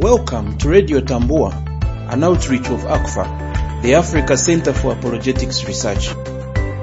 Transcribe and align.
Welcome 0.00 0.56
to 0.56 0.70
Radio 0.70 1.00
Tambua, 1.00 1.52
an 2.10 2.24
outreach 2.24 2.70
of 2.70 2.84
ACFA, 2.84 3.82
the 3.82 3.96
Africa 3.96 4.34
Center 4.34 4.72
for 4.72 4.94
Apologetics 4.94 5.66
Research. 5.66 6.08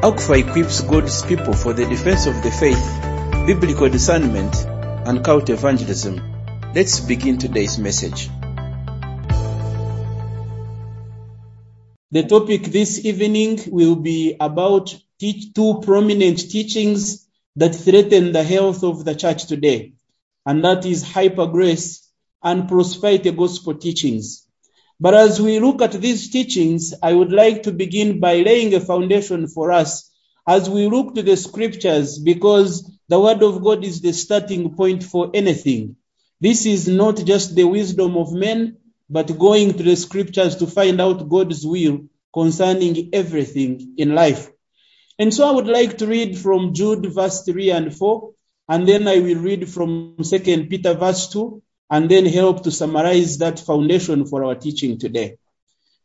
ACFA 0.04 0.48
equips 0.48 0.82
God's 0.82 1.24
people 1.24 1.54
for 1.54 1.74
the 1.74 1.88
defense 1.88 2.28
of 2.28 2.44
the 2.44 2.52
faith, 2.52 3.48
biblical 3.48 3.90
discernment, 3.90 4.56
and 5.08 5.26
cult 5.26 5.50
evangelism. 5.50 6.22
Let's 6.76 7.00
begin 7.00 7.40
today's 7.40 7.80
message. 7.80 8.30
The 12.12 12.22
topic 12.30 12.66
this 12.66 13.04
evening 13.04 13.62
will 13.66 13.96
be 13.96 14.38
about 14.40 14.96
two 15.20 15.82
prominent 15.82 16.38
teachings 16.52 17.28
that 17.56 17.74
threaten 17.74 18.32
the 18.32 18.44
health 18.44 18.84
of 18.84 19.06
the 19.06 19.16
church 19.16 19.48
today, 19.48 19.94
and 20.46 20.64
that 20.64 20.86
is 20.86 21.02
hyper 21.02 21.48
grace 21.48 22.07
and 22.44 22.68
prosperity 22.68 23.32
gospel 23.32 23.76
teachings. 23.76 24.48
But 25.00 25.14
as 25.14 25.42
we 25.42 25.60
look 25.60 25.82
at 25.82 25.92
these 25.92 26.30
teachings, 26.30 26.94
I 27.04 27.14
would 27.14 27.32
like 27.32 27.64
to 27.64 27.72
begin 27.72 28.20
by 28.20 28.38
laying 28.38 28.74
a 28.74 28.80
foundation 28.80 29.48
for 29.48 29.72
us 29.72 30.12
as 30.48 30.70
we 30.70 30.88
look 30.88 31.16
to 31.16 31.22
the 31.22 31.38
scriptures 31.38 32.18
because 32.18 32.90
the 33.10 33.20
word 33.20 33.44
of 33.44 33.64
God 33.64 33.84
is 33.84 34.02
the 34.02 34.14
starting 34.14 34.76
point 34.76 35.04
for 35.04 35.30
anything. 35.34 35.98
This 36.40 36.66
is 36.66 36.88
not 36.88 37.18
just 37.18 37.56
the 37.56 37.66
wisdom 37.66 38.18
of 38.18 38.34
men, 38.34 38.78
but 39.10 39.38
going 39.38 39.74
to 39.74 39.84
the 39.84 39.96
scriptures 39.96 40.56
to 40.58 40.68
find 40.68 41.00
out 41.00 41.30
God's 41.30 41.66
will 41.66 42.06
concerning 42.34 43.10
everything 43.14 43.96
in 43.98 44.14
life. 44.16 44.50
And 45.20 45.34
so 45.34 45.48
I 45.48 45.52
would 45.52 45.68
like 45.68 45.98
to 46.00 46.08
read 46.08 46.38
from 46.38 46.74
Jude 46.74 47.12
verse 47.14 47.44
3 47.44 47.72
and 47.72 47.96
4, 47.96 48.32
and 48.70 48.88
then 48.88 49.08
I 49.08 49.20
will 49.20 49.40
read 49.40 49.70
from 49.70 50.18
2 50.22 50.40
Peter 50.68 50.94
verse 50.94 51.30
2, 51.30 51.62
and 51.90 52.10
then 52.10 52.26
help 52.26 52.64
to 52.64 52.72
summarize 52.72 53.38
that 53.38 53.60
foundation 53.60 54.26
for 54.26 54.44
our 54.44 54.56
teaching 54.56 55.00
today. 55.00 55.38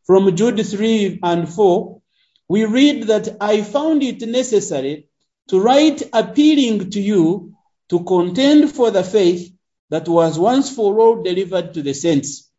From 0.06 0.34
Jude 0.34 0.64
3 0.64 1.20
and 1.22 1.48
4, 1.48 2.00
we 2.48 2.64
read 2.64 3.04
that 3.04 3.36
I 3.40 3.62
found 3.62 4.02
it 4.02 4.20
necessary 4.28 5.08
to 5.48 5.60
write 5.60 6.02
appealing 6.12 6.90
to 6.90 7.00
you 7.00 7.54
to 7.88 8.04
contend 8.04 8.72
for 8.72 8.90
the 8.90 9.04
faith 9.04 9.52
that 9.90 10.08
was 10.08 10.38
once 10.38 10.74
for 10.74 10.98
all 11.00 11.22
delivered 11.22 11.74
to 11.74 11.82
the 11.82 11.94
saints. 11.94 12.50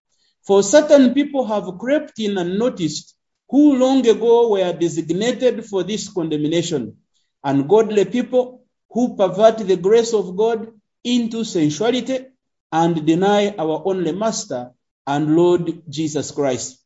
For 0.45 0.61
certain 0.61 1.13
people 1.13 1.45
have 1.45 1.77
crept 1.79 2.19
in 2.19 2.37
and 2.37 2.59
noticed 2.59 3.15
who 3.49 3.77
long 3.77 4.05
ago 4.07 4.49
were 4.49 4.73
designated 4.73 5.65
for 5.65 5.83
this 5.83 6.11
condemnation, 6.11 6.97
ungodly 7.43 8.05
people 8.05 8.65
who 8.89 9.15
pervert 9.15 9.59
the 9.59 9.77
grace 9.77 10.13
of 10.13 10.35
God 10.35 10.71
into 11.03 11.43
sensuality 11.43 12.25
and 12.73 13.05
deny 13.05 13.53
our 13.57 13.83
only 13.85 14.11
Master 14.11 14.71
and 15.05 15.35
Lord 15.35 15.83
Jesus 15.87 16.31
Christ. 16.31 16.79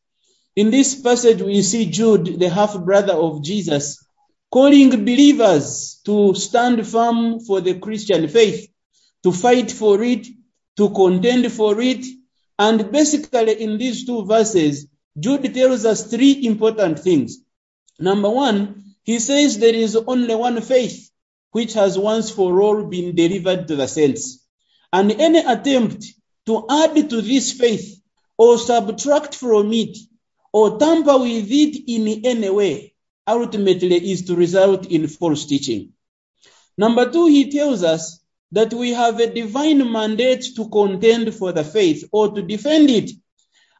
In 0.54 0.70
this 0.70 1.00
passage, 1.00 1.40
we 1.40 1.62
see 1.62 1.86
Jude, 1.86 2.38
the 2.38 2.50
half 2.50 2.78
brother 2.78 3.14
of 3.14 3.42
Jesus, 3.42 4.04
calling 4.52 4.90
believers 4.90 6.02
to 6.04 6.34
stand 6.34 6.86
firm 6.86 7.40
for 7.40 7.62
the 7.62 7.78
Christian 7.78 8.28
faith, 8.28 8.68
to 9.22 9.32
fight 9.32 9.70
for 9.70 10.02
it, 10.02 10.26
to 10.76 10.90
contend 10.90 11.50
for 11.52 11.80
it. 11.80 12.04
And 12.58 12.92
basically, 12.92 13.62
in 13.62 13.78
these 13.78 14.04
two 14.04 14.26
verses, 14.26 14.86
Jude 15.18 15.54
tells 15.54 15.86
us 15.86 16.10
three 16.10 16.44
important 16.44 16.98
things. 16.98 17.38
Number 17.98 18.28
one, 18.28 18.94
he 19.04 19.20
says 19.20 19.58
there 19.58 19.74
is 19.74 19.96
only 19.96 20.34
one 20.34 20.60
faith 20.60 21.10
which 21.52 21.72
has 21.72 21.98
once 21.98 22.30
for 22.30 22.60
all 22.60 22.84
been 22.84 23.14
delivered 23.14 23.68
to 23.68 23.76
the 23.76 23.88
saints. 23.88 24.44
And 24.92 25.12
any 25.12 25.38
attempt 25.40 26.04
to 26.46 26.66
add 26.70 27.10
to 27.10 27.20
this 27.20 27.52
faith 27.52 28.00
or 28.36 28.58
subtract 28.58 29.34
from 29.34 29.72
it 29.72 29.98
or 30.52 30.78
tamper 30.78 31.18
with 31.18 31.50
it 31.50 31.76
in 31.86 32.24
any 32.24 32.50
way 32.50 32.94
ultimately 33.26 34.10
is 34.12 34.24
to 34.26 34.34
result 34.34 34.86
in 34.86 35.06
false 35.06 35.44
teaching. 35.46 35.92
Number 36.78 37.10
two, 37.10 37.26
he 37.26 37.50
tells 37.50 37.82
us 37.82 38.20
that 38.52 38.72
we 38.72 38.90
have 38.92 39.20
a 39.20 39.32
divine 39.32 39.92
mandate 39.92 40.44
to 40.56 40.68
contend 40.70 41.34
for 41.34 41.52
the 41.52 41.64
faith 41.64 42.08
or 42.12 42.34
to 42.34 42.42
defend 42.42 42.88
it. 42.88 43.10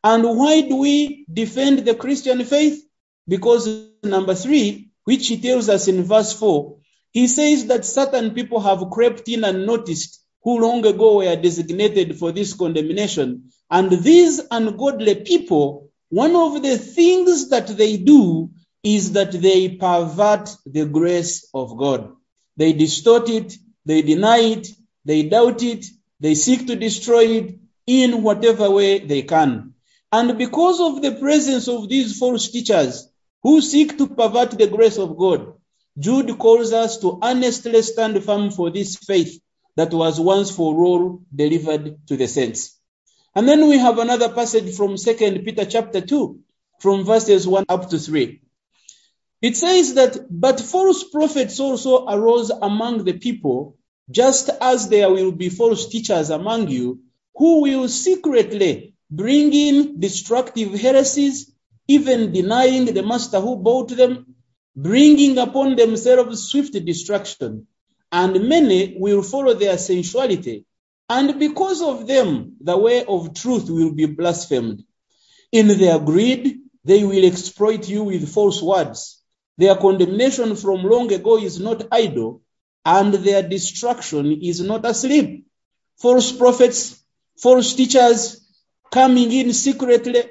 And 0.05 0.25
why 0.25 0.61
do 0.61 0.77
we 0.77 1.25
defend 1.33 1.81
the 1.81 1.95
Christian 1.95 2.45
faith? 2.45 2.85
Because 3.27 3.69
number 4.03 4.35
three, 4.35 4.91
which 5.05 5.29
he 5.29 5.41
tells 5.41 5.69
us 5.69 5.89
in 5.89 6.05
verse 6.05 6.33
four, 6.33 6.79
he 7.11 7.29
says 7.29 7.67
that 7.67 7.85
certain 7.85 8.33
people 8.33 8.61
have 8.61 8.91
crept 8.91 9.29
in 9.29 9.45
and 9.45 9.65
noticed 9.65 10.23
who 10.49 10.61
long 10.61 10.87
ago 10.87 11.17
were 11.19 11.37
designated 11.37 12.19
for 12.19 12.33
this 12.33 12.55
condemnation. 12.55 13.51
And 13.71 13.93
these 13.93 14.41
ungodly 14.51 15.17
people, 15.17 15.91
one 16.09 16.35
of 16.35 16.63
the 16.63 16.79
things 16.79 17.51
that 17.51 17.67
they 17.67 17.99
do 17.99 18.49
is 18.83 19.13
that 19.13 19.33
they 19.33 19.69
pervert 19.69 20.49
the 20.65 20.87
grace 20.87 21.51
of 21.53 21.77
God. 21.77 22.13
They 22.57 22.73
distort 22.73 23.29
it, 23.29 23.59
they 23.85 24.01
deny 24.01 24.39
it, 24.39 24.69
they 25.05 25.25
doubt 25.25 25.63
it, 25.63 25.85
they 26.19 26.35
seek 26.35 26.67
to 26.69 26.77
destroy 26.77 27.25
it 27.41 27.59
in 27.87 28.23
whatever 28.23 28.71
way 28.71 29.01
they 29.01 29.21
can. 29.21 29.75
And 30.11 30.39
because 30.39 30.81
of 30.81 31.03
the 31.03 31.13
presence 31.17 31.69
of 31.69 31.91
these 31.91 32.19
false 32.19 32.49
teachers 32.49 33.07
who 33.43 33.61
seek 33.61 33.99
to 33.99 34.07
pervert 34.07 34.53
the 34.53 34.67
grace 34.67 34.97
of 34.97 35.19
God, 35.19 35.53
Jude 35.99 36.39
calls 36.39 36.73
us 36.73 36.97
to 37.01 37.19
honestly 37.21 37.83
stand 37.83 38.25
firm 38.25 38.51
for 38.51 38.71
this 38.71 38.97
faith 38.97 39.39
that 39.79 39.95
was 39.95 40.19
once 40.19 40.51
for 40.51 40.75
all 40.85 41.23
delivered 41.33 42.05
to 42.09 42.17
the 42.17 42.27
saints. 42.27 42.77
And 43.37 43.47
then 43.49 43.69
we 43.69 43.79
have 43.79 44.01
another 44.01 44.29
passage 44.29 44.75
from 44.75 44.97
2 44.97 45.15
Peter 45.45 45.65
chapter 45.65 46.01
2, 46.01 46.41
from 46.81 47.05
verses 47.05 47.47
1 47.47 47.67
up 47.69 47.89
to 47.91 47.99
3. 48.01 48.43
It 49.41 49.57
says 49.57 49.95
that, 49.95 50.17
but 50.29 50.61
false 50.61 51.05
prophets 51.05 51.61
also 51.61 52.07
arose 52.09 52.51
among 52.51 53.05
the 53.05 53.13
people, 53.13 53.77
just 54.11 54.51
as 54.61 54.89
there 54.89 55.11
will 55.11 55.31
be 55.31 55.49
false 55.49 55.87
teachers 55.87 56.31
among 56.31 56.67
you, 56.67 56.99
who 57.37 57.63
will 57.63 57.89
secretly 57.89 58.95
bring 59.09 59.53
in 59.53 60.01
destructive 60.01 60.75
heresies, 60.75 61.53
even 61.87 62.33
denying 62.33 62.87
the 62.87 63.05
master 63.05 63.41
who 63.41 63.55
bought 63.55 63.97
them, 63.97 64.35
bringing 64.75 65.39
upon 65.39 65.77
themselves 65.77 66.49
swift 66.49 66.73
destruction 66.85 67.69
and 68.11 68.49
many 68.49 68.97
will 68.99 69.23
follow 69.23 69.55
their 69.55 69.79
sensuality, 69.79 70.65
and 71.09 71.39
because 71.39 71.83
of 71.83 72.07
them, 72.07 72.57
the 72.61 72.77
way 72.77 73.05
of 73.05 73.35
truth 73.35 73.69
will 73.71 73.93
be 73.93 74.07
blasphemed. 74.07 74.85
In 75.53 75.69
their 75.69 75.99
greed, 75.99 76.61
they 76.85 77.05
will 77.05 77.25
exploit 77.25 77.89
you 77.89 78.05
with 78.05 78.33
false 78.33 78.63
words. 78.63 79.23
Their 79.57 79.77
condemnation 79.77 80.57
from 80.57 80.85
long 80.85 81.13
ago 81.13 81.39
is 81.39 81.59
not 81.59 81.89
idle, 81.91 82.43
and 82.85 83.13
their 83.15 83.43
destruction 83.43 84.41
is 84.43 84.61
not 84.61 84.85
asleep. 84.85 85.47
False 85.99 86.33
prophets, 86.33 87.03
false 87.37 87.75
teachers 87.75 88.41
coming 88.91 89.33
in 89.33 89.53
secretly, 89.53 90.25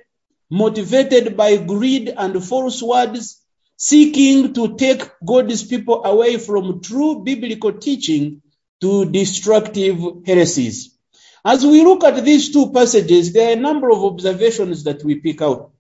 motivated 0.50 1.36
by 1.36 1.58
greed 1.58 2.10
and 2.16 2.44
false 2.44 2.82
words, 2.82 3.42
seeking 3.78 4.54
to 4.56 4.76
take 4.76 5.04
God's 5.24 5.64
people 5.64 6.04
away 6.04 6.38
from 6.38 6.82
true 6.82 7.24
biblical 7.24 7.74
teaching 7.74 8.42
to 8.82 9.06
destructive 9.06 10.00
heresies. 10.26 10.98
As 11.46 11.66
we 11.66 11.84
look 11.84 12.04
at 12.04 12.26
these 12.26 12.52
two 12.52 12.72
passages, 12.72 13.32
there 13.32 13.50
are 13.50 13.54
a 13.54 13.62
number 13.62 13.90
of 13.92 14.04
observations 14.04 14.84
that 14.84 15.04
we 15.04 15.16
pick 15.16 15.42
out. 15.42 15.72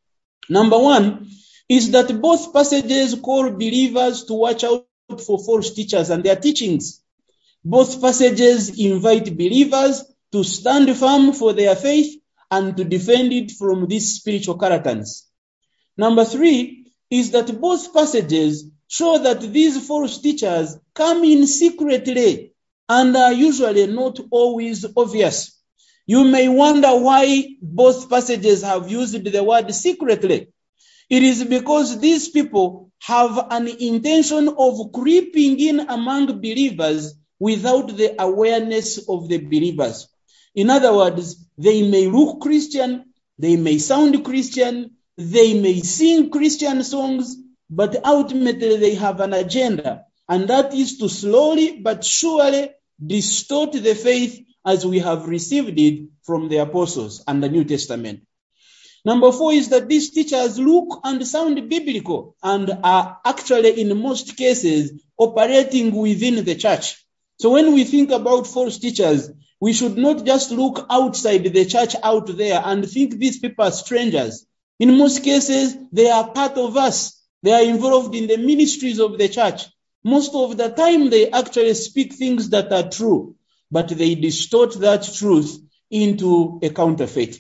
Number 0.50 0.78
one 0.78 1.30
is 1.68 1.92
that 1.92 2.22
both 2.22 2.54
passages 2.54 3.16
call 3.16 3.50
believers 3.50 4.24
to 4.26 4.34
watch 4.34 4.64
out 4.64 4.86
for 5.26 5.40
false 5.44 5.72
teachers 5.72 6.10
and 6.10 6.24
their 6.24 6.36
teachings. 6.36 7.02
Both 7.66 8.00
passages 8.02 8.80
invite 8.80 9.36
believers 9.36 10.04
to 10.32 10.44
stand 10.44 10.96
firm 10.96 11.34
for 11.34 11.54
their 11.54 11.76
faith 11.76 12.22
and 12.50 12.78
to 12.78 12.84
defend 12.84 13.34
it 13.34 13.52
from 13.52 13.88
these 13.88 14.16
spiritual 14.16 14.58
charlatans. 14.60 15.28
Number 15.98 16.24
three 16.24 16.87
is 17.10 17.32
that 17.32 17.60
both 17.60 17.94
passages 17.94 18.70
show 18.88 19.20
that 19.20 19.42
these 19.42 19.86
false 19.88 20.20
teachers 20.20 20.78
come 20.94 21.24
in 21.24 21.48
secretly 21.48 22.54
and 22.90 23.16
are 23.16 23.34
usually 23.34 23.88
not 23.88 24.20
always 24.32 24.86
obvious. 24.96 25.60
You 26.06 26.24
may 26.24 26.48
wonder 26.48 26.90
why 26.98 27.58
both 27.62 28.10
passages 28.10 28.64
have 28.64 28.90
used 28.90 29.24
the 29.24 29.44
word 29.44 29.74
secretly. 29.74 30.48
It 31.10 31.24
is 31.24 31.44
because 31.44 32.00
these 32.00 32.30
people 32.30 32.92
have 33.02 33.48
an 33.52 33.68
intention 33.68 34.50
of 34.58 34.92
creeping 34.94 35.60
in 35.60 35.82
among 35.82 36.28
believers 36.42 37.14
without 37.40 37.96
the 37.96 38.16
awareness 38.22 39.08
of 39.10 39.30
the 39.30 39.38
believers. 39.38 40.08
In 40.56 40.70
other 40.70 40.94
words, 40.96 41.46
they 41.58 41.90
may 41.90 42.08
look 42.08 42.42
Christian, 42.42 43.14
they 43.38 43.58
may 43.58 43.78
sound 43.78 44.26
Christian, 44.26 44.97
they 45.18 45.60
may 45.60 45.82
sing 45.82 46.30
Christian 46.30 46.84
songs, 46.84 47.36
but 47.70 48.06
ultimately 48.06 48.78
they 48.78 48.96
have 48.96 49.20
an 49.20 49.34
agenda, 49.34 50.06
and 50.30 50.48
that 50.50 50.74
is 50.74 50.98
to 51.00 51.10
slowly 51.10 51.80
but 51.80 52.04
surely 52.04 52.72
distort 53.06 53.72
the 53.74 53.96
faith 53.96 54.46
as 54.66 54.86
we 54.86 55.00
have 55.00 55.28
received 55.28 55.80
it 55.80 56.10
from 56.24 56.50
the 56.50 56.58
apostles 56.58 57.24
and 57.28 57.42
the 57.44 57.50
New 57.50 57.64
Testament. 57.64 58.22
Number 59.06 59.32
four 59.32 59.54
is 59.54 59.70
that 59.70 59.88
these 59.88 60.10
teachers 60.10 60.60
look 60.60 61.00
and 61.04 61.26
sound 61.26 61.70
biblical 61.70 62.36
and 62.44 62.70
are 62.84 63.20
actually, 63.24 63.80
in 63.80 63.98
most 63.98 64.36
cases, 64.36 64.92
operating 65.18 65.96
within 65.96 66.44
the 66.44 66.56
church. 66.56 67.04
So 67.40 67.52
when 67.52 67.74
we 67.74 67.86
think 67.86 68.12
about 68.12 68.48
false 68.48 68.80
teachers, 68.80 69.30
we 69.62 69.74
should 69.74 69.98
not 69.98 70.26
just 70.26 70.52
look 70.52 70.86
outside 70.90 71.46
the 71.46 71.66
church 71.66 71.96
out 72.04 72.28
there 72.36 72.62
and 72.64 72.88
think 72.88 73.16
these 73.18 73.40
people 73.40 73.66
are 73.66 73.72
strangers. 73.72 74.46
In 74.80 74.98
most 74.98 75.24
cases, 75.24 75.76
they 75.92 76.10
are 76.10 76.32
part 76.32 76.58
of 76.58 76.78
us. 76.78 77.20
They 77.44 77.52
are 77.52 77.64
involved 77.64 78.14
in 78.16 78.28
the 78.28 78.38
ministries 78.38 79.00
of 79.00 79.18
the 79.18 79.28
church. 79.28 79.66
Most 80.04 80.34
of 80.36 80.58
the 80.58 80.70
time, 80.70 81.10
they 81.10 81.30
actually 81.32 81.74
speak 81.74 82.14
things 82.14 82.50
that 82.50 82.72
are 82.72 82.90
true, 82.90 83.36
but 83.72 83.90
they 83.90 84.16
distort 84.16 84.74
that 84.80 85.04
truth 85.04 85.60
into 85.90 86.60
a 86.62 86.70
counterfeit. 86.70 87.40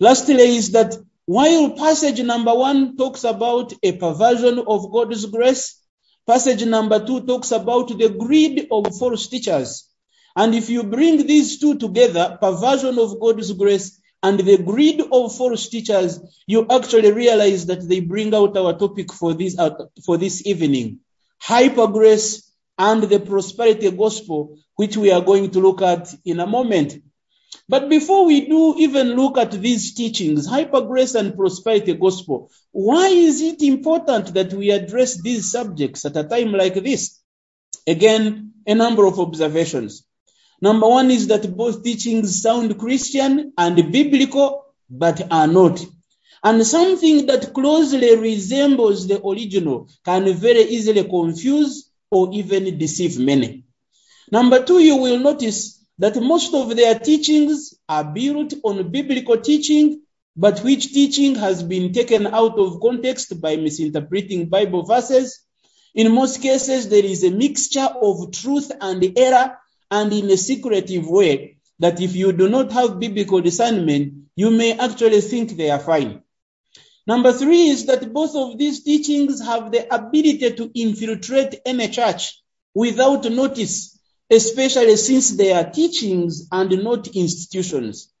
Lastly, 0.00 0.56
is 0.56 0.72
that 0.72 0.96
while 1.26 1.70
passage 1.70 2.20
number 2.22 2.54
one 2.54 2.96
talks 2.96 3.24
about 3.24 3.74
a 3.82 3.92
perversion 3.92 4.58
of 4.66 4.90
God's 4.90 5.26
grace, 5.26 5.78
passage 6.26 6.64
number 6.64 7.04
two 7.04 7.26
talks 7.26 7.52
about 7.52 7.88
the 7.88 8.08
greed 8.08 8.68
of 8.70 8.96
false 8.98 9.26
teachers. 9.28 9.88
And 10.34 10.54
if 10.54 10.70
you 10.70 10.84
bring 10.84 11.26
these 11.26 11.58
two 11.58 11.76
together, 11.76 12.38
perversion 12.40 12.98
of 12.98 13.20
God's 13.20 13.52
grace 13.52 13.97
and 14.22 14.40
the 14.40 14.58
greed 14.58 15.00
of 15.00 15.36
false 15.36 15.68
teachers, 15.68 16.20
you 16.46 16.66
actually 16.70 17.12
realize 17.12 17.66
that 17.66 17.88
they 17.88 18.00
bring 18.00 18.34
out 18.34 18.56
our 18.56 18.76
topic 18.76 19.12
for 19.12 19.34
this, 19.34 19.58
uh, 19.58 19.70
for 20.04 20.16
this 20.16 20.44
evening. 20.46 21.00
Hyper 21.40 21.86
grace 21.86 22.50
and 22.76 23.02
the 23.02 23.20
prosperity 23.20 23.90
gospel, 23.90 24.58
which 24.74 24.96
we 24.96 25.12
are 25.12 25.20
going 25.20 25.50
to 25.52 25.60
look 25.60 25.82
at 25.82 26.12
in 26.24 26.40
a 26.40 26.46
moment. 26.46 27.00
But 27.68 27.88
before 27.88 28.24
we 28.26 28.48
do 28.48 28.74
even 28.78 29.14
look 29.14 29.38
at 29.38 29.52
these 29.52 29.94
teachings, 29.94 30.46
hyper 30.46 30.80
grace 30.82 31.14
and 31.14 31.36
prosperity 31.36 31.94
gospel, 31.94 32.50
why 32.72 33.08
is 33.08 33.40
it 33.40 33.62
important 33.62 34.34
that 34.34 34.52
we 34.52 34.70
address 34.70 35.20
these 35.20 35.50
subjects 35.50 36.04
at 36.04 36.16
a 36.16 36.24
time 36.24 36.52
like 36.52 36.74
this? 36.74 37.20
Again, 37.86 38.52
a 38.66 38.74
number 38.74 39.06
of 39.06 39.20
observations. 39.20 40.07
Number 40.60 40.88
one 40.88 41.10
is 41.10 41.28
that 41.28 41.56
both 41.56 41.84
teachings 41.84 42.42
sound 42.42 42.78
Christian 42.78 43.52
and 43.56 43.92
biblical, 43.92 44.64
but 44.90 45.30
are 45.30 45.46
not. 45.46 45.84
And 46.42 46.66
something 46.66 47.26
that 47.26 47.52
closely 47.54 48.16
resembles 48.16 49.06
the 49.06 49.24
original 49.24 49.88
can 50.04 50.32
very 50.34 50.62
easily 50.62 51.04
confuse 51.04 51.90
or 52.10 52.30
even 52.32 52.78
deceive 52.78 53.18
many. 53.18 53.64
Number 54.30 54.64
two, 54.64 54.78
you 54.78 54.96
will 54.96 55.18
notice 55.18 55.84
that 55.98 56.16
most 56.16 56.54
of 56.54 56.76
their 56.76 56.98
teachings 56.98 57.74
are 57.88 58.04
built 58.04 58.54
on 58.62 58.90
biblical 58.90 59.38
teaching, 59.38 60.02
but 60.36 60.60
which 60.60 60.92
teaching 60.92 61.34
has 61.34 61.62
been 61.62 61.92
taken 61.92 62.26
out 62.26 62.58
of 62.58 62.80
context 62.80 63.40
by 63.40 63.56
misinterpreting 63.56 64.48
Bible 64.48 64.84
verses. 64.84 65.40
In 65.94 66.12
most 66.12 66.40
cases, 66.40 66.88
there 66.88 67.04
is 67.04 67.24
a 67.24 67.30
mixture 67.30 67.88
of 68.00 68.30
truth 68.32 68.70
and 68.80 69.18
error 69.18 69.56
and 69.90 70.12
in 70.12 70.30
a 70.30 70.36
secretive 70.36 71.08
way 71.08 71.58
that 71.78 72.00
if 72.00 72.14
you 72.16 72.32
do 72.32 72.48
not 72.48 72.72
have 72.72 72.98
biblical 72.98 73.40
discernment, 73.40 74.14
you 74.36 74.50
may 74.50 74.78
actually 74.78 75.20
think 75.20 75.56
they 75.56 75.70
are 75.70 75.78
fine. 75.78 76.22
Number 77.06 77.32
three 77.32 77.68
is 77.68 77.86
that 77.86 78.12
both 78.12 78.36
of 78.36 78.58
these 78.58 78.82
teachings 78.82 79.40
have 79.40 79.72
the 79.72 79.92
ability 79.94 80.52
to 80.56 80.70
infiltrate 80.74 81.60
any 81.64 81.88
church 81.88 82.42
without 82.74 83.24
notice, 83.24 83.98
especially 84.30 84.96
since 84.96 85.30
they 85.30 85.52
are 85.52 85.70
teachings 85.70 86.48
and 86.52 86.70
not 86.84 87.08
institutions. 87.08 88.12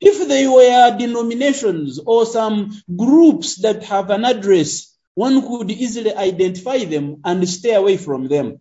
If 0.00 0.28
they 0.28 0.46
were 0.46 0.96
denominations 0.96 1.98
or 2.04 2.26
some 2.26 2.80
groups 2.94 3.56
that 3.62 3.82
have 3.84 4.10
an 4.10 4.24
address, 4.24 4.94
one 5.14 5.40
could 5.48 5.70
easily 5.70 6.14
identify 6.14 6.84
them 6.84 7.22
and 7.24 7.48
stay 7.48 7.74
away 7.74 7.96
from 7.96 8.28
them. 8.28 8.60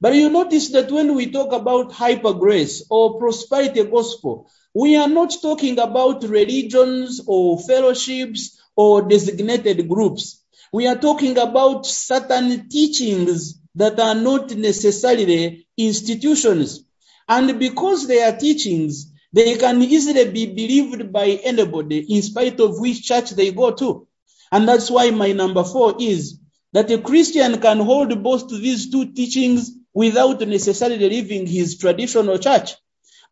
But 0.00 0.14
you 0.14 0.28
notice 0.28 0.70
that 0.70 0.90
when 0.92 1.14
we 1.14 1.30
talk 1.30 1.52
about 1.52 1.92
hyper 1.92 2.34
grace 2.34 2.84
or 2.90 3.18
prosperity 3.18 3.82
gospel, 3.84 4.50
we 4.74 4.96
are 4.96 5.08
not 5.08 5.34
talking 5.40 5.78
about 5.78 6.22
religions 6.24 7.22
or 7.26 7.58
fellowships 7.58 8.60
or 8.76 9.02
designated 9.08 9.88
groups. 9.88 10.42
We 10.72 10.86
are 10.86 10.96
talking 10.96 11.38
about 11.38 11.86
certain 11.86 12.68
teachings 12.68 13.58
that 13.76 13.98
are 13.98 14.14
not 14.14 14.54
necessarily 14.54 15.66
institutions. 15.78 16.84
And 17.28 17.58
because 17.58 18.06
they 18.06 18.22
are 18.22 18.36
teachings, 18.36 19.12
they 19.32 19.56
can 19.56 19.82
easily 19.82 20.30
be 20.30 20.46
believed 20.46 21.12
by 21.12 21.40
anybody 21.42 21.98
in 21.98 22.22
spite 22.22 22.60
of 22.60 22.78
which 22.78 23.02
church 23.02 23.30
they 23.30 23.50
go 23.52 23.70
to. 23.72 24.06
And 24.52 24.68
that's 24.68 24.90
why 24.90 25.10
my 25.10 25.32
number 25.32 25.64
four 25.64 25.96
is 25.98 26.38
that 26.72 26.90
a 26.90 26.98
Christian 26.98 27.60
can 27.60 27.78
hold 27.80 28.22
both 28.22 28.48
these 28.50 28.90
two 28.90 29.12
teachings 29.12 29.75
without 29.96 30.46
necessarily 30.46 31.08
leaving 31.08 31.46
his 31.46 31.78
traditional 31.78 32.36
church. 32.36 32.74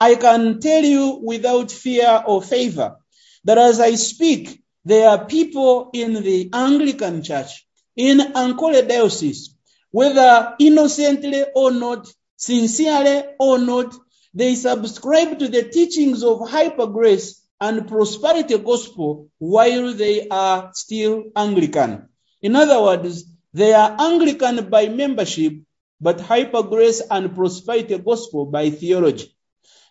I 0.01 0.15
can 0.15 0.61
tell 0.61 0.83
you 0.83 1.21
without 1.23 1.71
fear 1.71 2.23
or 2.27 2.41
favor 2.41 2.97
that 3.45 3.59
as 3.59 3.81
I 3.81 3.97
speak, 3.97 4.63
there 4.83 5.11
are 5.11 5.27
people 5.27 5.91
in 5.93 6.15
the 6.15 6.49
Anglican 6.55 7.23
church, 7.23 7.67
in 7.97 8.19
Ankole 8.19 8.89
Diocese, 8.89 9.55
whether 9.91 10.55
innocently 10.59 11.45
or 11.55 11.71
not, 11.71 12.09
sincerely 12.37 13.25
or 13.39 13.59
not, 13.59 13.95
they 14.33 14.55
subscribe 14.55 15.39
to 15.41 15.49
the 15.49 15.65
teachings 15.65 16.25
of 16.25 16.49
hyper 16.49 16.87
grace 16.87 17.43
and 17.61 17.87
prosperity 17.87 18.57
gospel 18.57 19.29
while 19.37 19.93
they 19.93 20.29
are 20.29 20.71
still 20.73 21.25
Anglican. 21.37 22.09
In 22.41 22.57
other 22.57 22.81
words, 22.81 23.25
they 23.53 23.75
are 23.75 23.95
Anglican 24.01 24.71
by 24.71 24.89
membership, 24.89 25.53
but 26.01 26.21
hyper 26.21 26.63
grace 26.63 27.03
and 27.11 27.35
prosperity 27.35 27.99
gospel 27.99 28.47
by 28.47 28.71
theology. 28.71 29.35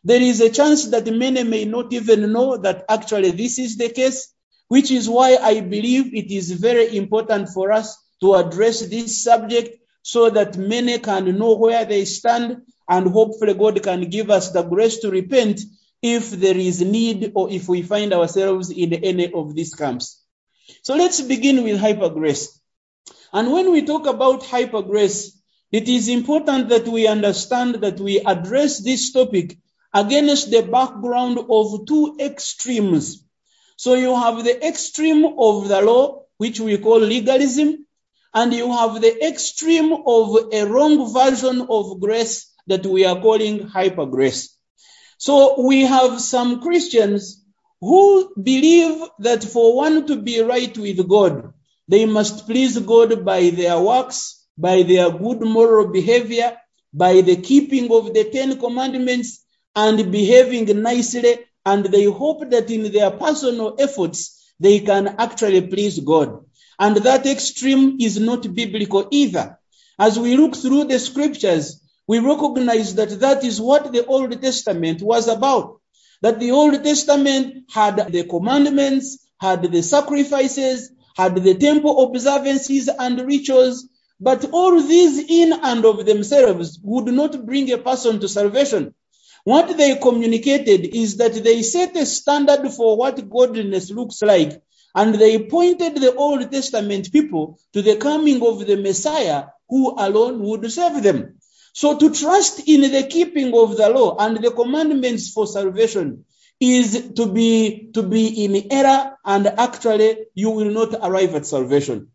There 0.04 0.22
is 0.22 0.42
a 0.42 0.50
chance 0.50 0.88
that 0.88 1.06
many 1.06 1.44
may 1.44 1.66
not 1.66 1.94
even 1.94 2.32
know 2.32 2.58
that 2.58 2.86
actually 2.90 3.32
this 3.32 3.58
is 3.58 3.78
the 3.78 3.90
case, 3.90 4.34
which 4.68 4.92
is 4.92 5.08
why 5.08 5.38
I 5.38 5.62
believe 5.62 6.14
it 6.14 6.32
is 6.32 6.52
very 6.52 6.98
important 6.98 7.50
for 7.50 7.72
us 7.72 7.98
to 8.22 8.36
address 8.36 8.82
this 8.82 9.24
subject 9.24 9.78
so 10.02 10.30
that 10.30 10.58
many 10.58 11.00
can 11.00 11.38
know 11.38 11.56
where 11.56 11.86
they 11.86 12.06
stand 12.06 12.64
and 12.90 13.07
hopefully 13.10 13.54
God 13.54 13.81
can 13.81 14.10
give 14.10 14.30
us 14.30 14.52
the 14.52 14.64
grace 14.64 15.00
to 15.00 15.10
repent 15.10 15.62
if 16.02 16.31
there 16.31 16.57
is 16.57 16.81
need 16.81 17.31
or 17.33 17.50
if 17.50 17.69
we 17.69 17.81
find 17.81 18.14
ourselves 18.14 18.69
in 18.69 18.94
any 18.94 19.31
of 19.31 19.56
these 19.56 19.74
camps. 19.74 20.22
So 20.83 20.95
let's 20.95 21.22
begin 21.22 21.64
with 21.64 21.80
hyper 21.80 22.10
grace. 22.10 22.60
And 23.31 23.52
when 23.52 23.72
we 23.72 23.86
talk 23.86 24.06
about 24.06 24.45
hyper 24.45 24.81
grace, 24.81 25.42
it 25.73 25.89
is 25.89 26.07
important 26.07 26.69
that 26.69 26.87
we 26.87 27.07
understand 27.07 27.75
that 27.81 27.99
we 27.99 28.19
address 28.19 28.77
this 28.83 29.11
topic 29.11 29.57
against 29.92 30.51
the 30.51 30.61
background 30.61 31.39
of 31.49 31.87
two 31.87 32.15
extremes. 32.19 33.25
So 33.75 33.95
you 33.95 34.15
have 34.15 34.44
the 34.44 34.65
extreme 34.65 35.25
of 35.25 35.68
the 35.68 35.81
law, 35.81 36.25
which 36.37 36.59
we 36.59 36.77
call 36.77 36.99
legalism, 36.99 37.87
and 38.35 38.53
you 38.53 38.71
have 38.71 39.01
the 39.01 39.27
extreme 39.27 39.94
of 40.06 40.53
a 40.53 40.63
wrong 40.65 41.11
version 41.11 41.65
of 41.68 41.99
grace 41.99 42.51
that 42.68 42.85
we 42.85 43.06
are 43.06 43.19
calling 43.19 43.68
hyper 43.68 44.06
grace. 44.06 44.56
So 45.18 45.59
we 45.59 45.81
have 45.81 46.21
some 46.21 46.61
Christians 46.61 47.44
who 47.81 48.31
believe 48.35 49.01
that 49.19 49.44
for 49.44 49.75
one 49.75 50.06
to 50.06 50.18
be 50.21 50.39
right 50.42 50.77
with 50.77 51.07
God, 51.07 51.51
they 51.87 52.06
must 52.06 52.45
please 52.45 52.77
God 52.77 53.25
by 53.25 53.49
their 53.49 53.80
works, 53.80 54.43
by 54.57 54.83
their 54.83 55.10
good 55.12 55.42
moral 55.42 55.88
behavior, 55.88 56.57
by 56.94 57.22
the 57.22 57.38
keeping 57.38 57.92
of 57.92 58.14
the 58.14 58.26
Ten 58.26 58.60
Commandments, 58.60 59.44
and 59.76 60.12
behaving 60.12 60.81
nicely. 60.81 61.40
And 61.66 61.86
they 61.86 62.06
hope 62.06 62.50
that 62.52 62.69
in 62.69 62.92
their 62.92 63.12
personal 63.12 63.76
efforts, 63.80 64.54
they 64.60 64.81
can 64.81 65.07
actually 65.07 65.62
please 65.68 66.00
God. 66.00 66.45
And 66.80 66.98
that 66.98 67.26
extreme 67.26 67.98
is 68.00 68.19
not 68.19 68.54
biblical 68.54 69.07
either. 69.12 69.57
As 69.98 70.19
we 70.19 70.36
look 70.36 70.56
through 70.56 70.86
the 70.86 71.00
scriptures, 71.00 71.81
we 72.07 72.19
recognize 72.19 72.95
that 72.95 73.19
that 73.22 73.44
is 73.44 73.62
what 73.62 73.94
the 73.94 74.06
Old 74.06 74.42
Testament 74.42 75.02
was 75.02 75.28
about. 75.28 75.80
That 76.22 76.40
the 76.40 76.52
Old 76.52 76.83
Testament 76.83 77.72
had 77.72 78.12
the 78.12 78.24
commandments, 78.26 79.26
had 79.40 79.64
the 79.72 79.83
sacrifices, 79.83 80.92
had 81.16 81.36
the 81.36 81.56
temple 81.56 82.04
observances 82.04 82.90
and 82.90 83.22
rituals, 83.22 83.88
but 84.20 84.46
all 84.52 84.82
these 84.82 85.20
in 85.30 85.54
and 85.54 85.86
of 85.86 86.06
themselves 86.06 86.80
would 86.84 87.08
not 87.08 87.46
bring 87.46 87.72
a 87.72 87.80
person 87.80 88.20
to 88.22 88.30
salvation. 88.30 88.96
What 89.46 89.78
they 89.78 89.98
communicated 89.98 90.96
is 90.96 91.18
that 91.18 91.34
they 91.36 91.64
set 91.64 91.98
a 91.98 92.06
standard 92.06 92.72
for 92.72 92.98
what 92.98 93.30
godliness 93.30 93.92
looks 93.92 94.22
like, 94.22 94.62
and 94.96 95.16
they 95.16 95.46
pointed 95.46 95.98
the 95.98 96.16
Old 96.16 96.52
Testament 96.52 97.12
people 97.12 97.60
to 97.74 97.82
the 97.82 97.98
coming 97.98 98.42
of 98.46 98.66
the 98.68 98.78
Messiah 98.78 99.46
who 99.70 99.96
alone 99.98 100.42
would 100.42 100.72
save 100.72 101.04
them. 101.04 101.40
So 101.74 101.98
to 102.00 102.12
trust 102.12 102.68
in 102.70 102.82
the 102.82 103.08
keeping 103.10 103.54
of 103.56 103.78
the 103.78 103.90
law 103.90 104.18
and 104.20 104.38
the 104.38 104.52
commandments 104.52 105.32
for 105.32 105.48
salvation 105.48 106.26
is 106.62 107.14
to 107.18 107.28
be 107.28 107.92
to 107.96 108.04
be 108.04 108.46
in 108.46 108.72
error 108.72 109.18
and 109.26 109.48
actually 109.48 110.28
you 110.36 110.52
will 110.52 110.72
not 110.72 110.96
arrive 111.04 111.36
at 111.36 111.48
salvation. 111.48 112.13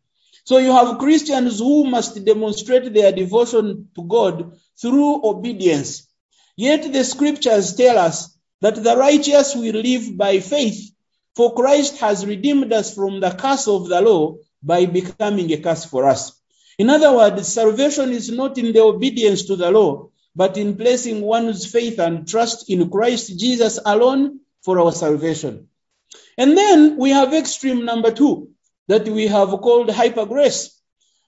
So 0.49 0.57
you 0.57 0.73
have 0.73 0.97
Christians 0.97 1.59
who 1.59 1.85
must 1.85 2.25
demonstrate 2.25 2.95
their 2.95 3.13
devotion 3.13 3.91
to 3.95 4.03
God 4.03 4.57
through 4.81 5.21
obedience. 5.23 6.09
Yet 6.57 6.91
the 6.91 7.05
scriptures 7.05 7.75
tell 7.75 7.99
us 7.99 8.35
that 8.63 8.83
the 8.83 8.97
righteous 8.97 9.55
will 9.55 9.75
live 9.75 10.17
by 10.17 10.41
faith, 10.41 10.91
for 11.37 11.55
Christ 11.55 11.99
has 11.99 12.25
redeemed 12.25 12.73
us 12.73 12.95
from 12.95 13.21
the 13.21 13.31
curse 13.33 13.69
of 13.69 13.91
the 13.91 14.01
law 14.01 14.37
by 14.63 14.87
becoming 14.87 15.53
a 15.53 15.59
curse 15.59 15.85
for 15.85 16.09
us. 16.09 16.41
In 16.79 16.89
other 16.89 17.15
words, 17.15 17.47
salvation 17.47 18.13
is 18.13 18.31
not 18.31 18.57
in 18.57 18.73
the 18.73 18.81
obedience 18.81 19.45
to 19.49 19.57
the 19.57 19.71
law, 19.71 20.09
but 20.35 20.57
in 20.57 20.79
placing 20.79 21.21
one's 21.21 21.67
faith 21.71 21.99
and 21.99 22.27
trust 22.27 22.71
in 22.71 22.89
Christ 22.89 23.39
Jesus 23.39 23.79
alone 23.85 24.41
for 24.63 24.81
our 24.81 24.93
salvation. 24.93 25.69
And 26.39 26.57
then 26.57 26.97
we 26.97 27.11
have 27.11 27.35
extreme 27.35 27.85
number 27.85 28.13
two 28.13 28.55
that 28.89 29.07
we 29.09 29.27
have 29.29 29.51
called 29.51 29.91
hyper 29.91 30.27
grace, 30.27 30.81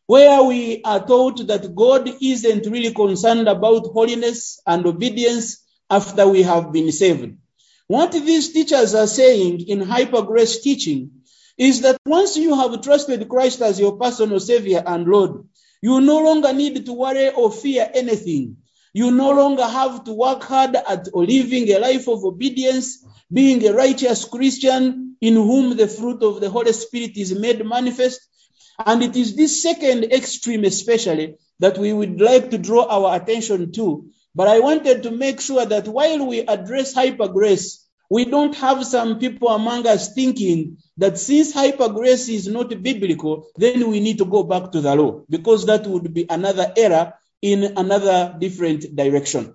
where 0.06 0.42
we 0.42 0.82
are 0.82 1.06
taught 1.06 1.46
that 1.46 1.74
God 1.74 2.10
isn't 2.20 2.66
really 2.66 2.92
concerned 2.92 3.48
about 3.48 3.86
holiness 3.92 4.60
and 4.66 4.84
obedience 4.86 5.64
after 5.88 6.26
we 6.26 6.42
have 6.42 6.72
been 6.72 6.90
saved. 6.90 7.36
What 7.86 8.12
these 8.12 8.52
teachers 8.52 8.94
are 8.94 9.06
saying 9.06 9.68
in 9.68 9.80
hyper 9.80 10.22
grace 10.22 10.60
teaching 10.60 11.10
is 11.58 11.82
that 11.82 11.98
once 12.06 12.36
you 12.36 12.54
have 12.54 12.80
trusted 12.82 13.28
Christ 13.28 13.60
as 13.60 13.78
your 13.78 13.98
personal 13.98 14.40
savior 14.40 14.82
and 14.86 15.06
Lord, 15.06 15.44
you 15.82 16.00
no 16.00 16.18
longer 16.20 16.52
need 16.52 16.86
to 16.86 16.92
worry 16.92 17.30
or 17.30 17.50
fear 17.50 17.90
anything. 17.92 18.56
You 18.92 19.10
no 19.10 19.32
longer 19.32 19.66
have 19.66 20.04
to 20.04 20.12
work 20.12 20.42
hard 20.42 20.76
at 20.76 21.14
living 21.14 21.70
a 21.70 21.78
life 21.78 22.08
of 22.08 22.24
obedience, 22.24 23.04
being 23.32 23.66
a 23.66 23.72
righteous 23.72 24.24
Christian 24.24 25.09
in 25.20 25.34
whom 25.34 25.76
the 25.76 25.88
fruit 25.88 26.22
of 26.22 26.40
the 26.40 26.50
Holy 26.50 26.72
Spirit 26.72 27.16
is 27.16 27.38
made 27.38 27.64
manifest. 27.64 28.20
And 28.84 29.02
it 29.02 29.16
is 29.16 29.36
this 29.36 29.62
second 29.62 30.04
extreme, 30.04 30.64
especially, 30.64 31.36
that 31.58 31.76
we 31.76 31.92
would 31.92 32.20
like 32.20 32.50
to 32.50 32.58
draw 32.58 32.84
our 32.86 33.16
attention 33.16 33.72
to. 33.72 34.10
But 34.34 34.48
I 34.48 34.60
wanted 34.60 35.02
to 35.02 35.10
make 35.10 35.40
sure 35.40 35.66
that 35.66 35.88
while 35.88 36.26
we 36.26 36.40
address 36.40 36.94
hyper 36.94 37.28
grace, 37.28 37.86
we 38.08 38.24
don't 38.24 38.54
have 38.56 38.84
some 38.86 39.18
people 39.18 39.48
among 39.48 39.86
us 39.86 40.14
thinking 40.14 40.78
that 40.96 41.18
since 41.18 41.52
hyper 41.52 41.88
grace 41.90 42.28
is 42.28 42.48
not 42.48 42.82
biblical, 42.82 43.46
then 43.56 43.88
we 43.88 44.00
need 44.00 44.18
to 44.18 44.24
go 44.24 44.42
back 44.42 44.72
to 44.72 44.80
the 44.80 44.94
law, 44.94 45.22
because 45.28 45.66
that 45.66 45.86
would 45.86 46.12
be 46.12 46.26
another 46.28 46.72
error 46.76 47.12
in 47.42 47.74
another 47.76 48.34
different 48.38 48.96
direction. 48.96 49.54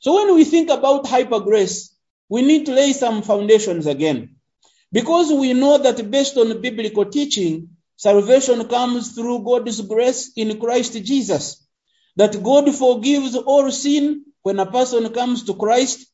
So 0.00 0.14
when 0.14 0.34
we 0.34 0.44
think 0.44 0.70
about 0.70 1.06
hyper 1.06 1.40
grace, 1.40 1.94
we 2.28 2.42
need 2.42 2.66
to 2.66 2.72
lay 2.72 2.92
some 2.92 3.22
foundations 3.22 3.86
again. 3.86 4.36
Because 4.92 5.32
we 5.32 5.52
know 5.54 5.78
that 5.78 6.10
based 6.10 6.36
on 6.38 6.62
biblical 6.62 7.04
teaching, 7.06 7.70
salvation 7.96 8.68
comes 8.68 9.12
through 9.12 9.44
God's 9.44 9.80
grace 9.82 10.32
in 10.36 10.58
Christ 10.60 10.94
Jesus. 11.04 11.66
That 12.16 12.42
God 12.42 12.74
forgives 12.74 13.36
all 13.36 13.70
sin 13.70 14.24
when 14.42 14.58
a 14.58 14.66
person 14.70 15.12
comes 15.12 15.44
to 15.44 15.54
Christ. 15.54 16.06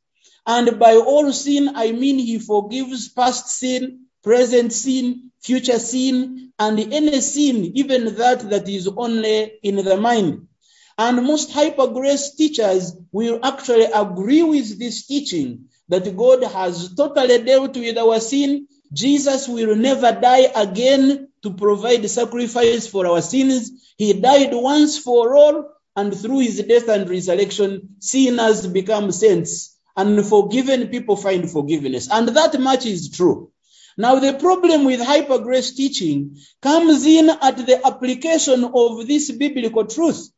And 0.47 0.78
by 0.78 0.97
all 0.97 1.33
sin, 1.33 1.71
I 1.76 1.93
mean 1.93 2.19
he 2.19 2.38
forgives 2.38 3.09
past 3.11 3.49
sin, 3.49 4.07
present 4.23 4.73
sin, 4.73 5.31
future 5.40 5.78
sin, 5.78 6.52
and 6.59 6.78
any 6.81 7.21
sin, 7.21 7.73
even 7.76 8.16
that 8.16 8.50
that 8.50 8.69
is 8.69 8.88
only 8.88 9.52
in 9.62 9.76
the 9.76 9.97
mind. 9.97 10.49
And 10.96 11.26
most 11.26 11.52
hyper 11.52 11.88
grace 11.88 12.34
teachers 12.34 12.96
will 13.10 13.40
actually 13.42 13.86
agree 13.86 14.42
with 14.42 14.78
this 14.78 15.06
teaching 15.06 15.66
that 15.88 16.16
God 16.16 16.44
has 16.44 16.94
totally 16.94 17.42
dealt 17.42 17.76
with 17.76 17.98
our 17.98 18.20
sin. 18.20 18.68
Jesus 18.92 19.48
will 19.48 19.74
never 19.74 20.12
die 20.12 20.50
again 20.54 21.28
to 21.42 21.52
provide 21.54 22.08
sacrifice 22.08 22.86
for 22.86 23.06
our 23.06 23.20
sins. 23.20 23.92
He 23.98 24.12
died 24.12 24.50
once 24.52 24.98
for 24.98 25.36
all, 25.36 25.70
and 25.96 26.16
through 26.16 26.40
his 26.40 26.62
death 26.62 26.88
and 26.88 27.08
resurrection, 27.08 27.96
sinners 27.98 28.66
become 28.66 29.10
saints, 29.12 29.76
and 29.96 30.24
forgiven 30.24 30.88
people 30.88 31.16
find 31.16 31.50
forgiveness. 31.50 32.08
And 32.10 32.28
that 32.28 32.58
much 32.60 32.86
is 32.86 33.10
true. 33.10 33.50
Now, 33.96 34.18
the 34.18 34.34
problem 34.34 34.84
with 34.84 35.00
hyper 35.00 35.38
grace 35.38 35.74
teaching 35.74 36.36
comes 36.62 37.04
in 37.04 37.30
at 37.30 37.56
the 37.58 37.80
application 37.84 38.64
of 38.64 39.06
this 39.06 39.30
biblical 39.30 39.86
truth. 39.86 40.30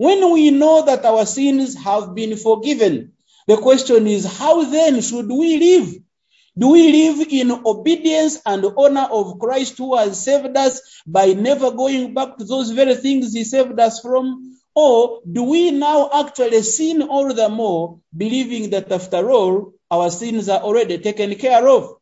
When 0.00 0.32
we 0.32 0.50
know 0.50 0.86
that 0.86 1.04
our 1.04 1.26
sins 1.26 1.74
have 1.74 2.14
been 2.14 2.34
forgiven, 2.38 3.12
the 3.46 3.58
question 3.58 4.06
is, 4.06 4.24
how 4.24 4.64
then 4.64 5.02
should 5.02 5.28
we 5.28 5.58
live? 5.58 5.94
Do 6.56 6.68
we 6.68 6.90
live 6.90 7.28
in 7.28 7.50
obedience 7.66 8.40
and 8.46 8.64
honor 8.78 9.06
of 9.12 9.38
Christ 9.38 9.76
who 9.76 9.98
has 9.98 10.18
saved 10.18 10.56
us 10.56 10.80
by 11.06 11.34
never 11.34 11.70
going 11.70 12.14
back 12.14 12.38
to 12.38 12.44
those 12.46 12.70
very 12.70 12.94
things 12.94 13.34
he 13.34 13.44
saved 13.44 13.78
us 13.78 14.00
from? 14.00 14.56
Or 14.74 15.20
do 15.30 15.42
we 15.42 15.70
now 15.70 16.08
actually 16.14 16.62
sin 16.62 17.02
all 17.02 17.34
the 17.34 17.50
more, 17.50 18.00
believing 18.16 18.70
that 18.70 18.90
after 18.90 19.30
all, 19.30 19.74
our 19.90 20.10
sins 20.10 20.48
are 20.48 20.60
already 20.60 20.96
taken 20.96 21.34
care 21.34 21.68
of? 21.68 21.96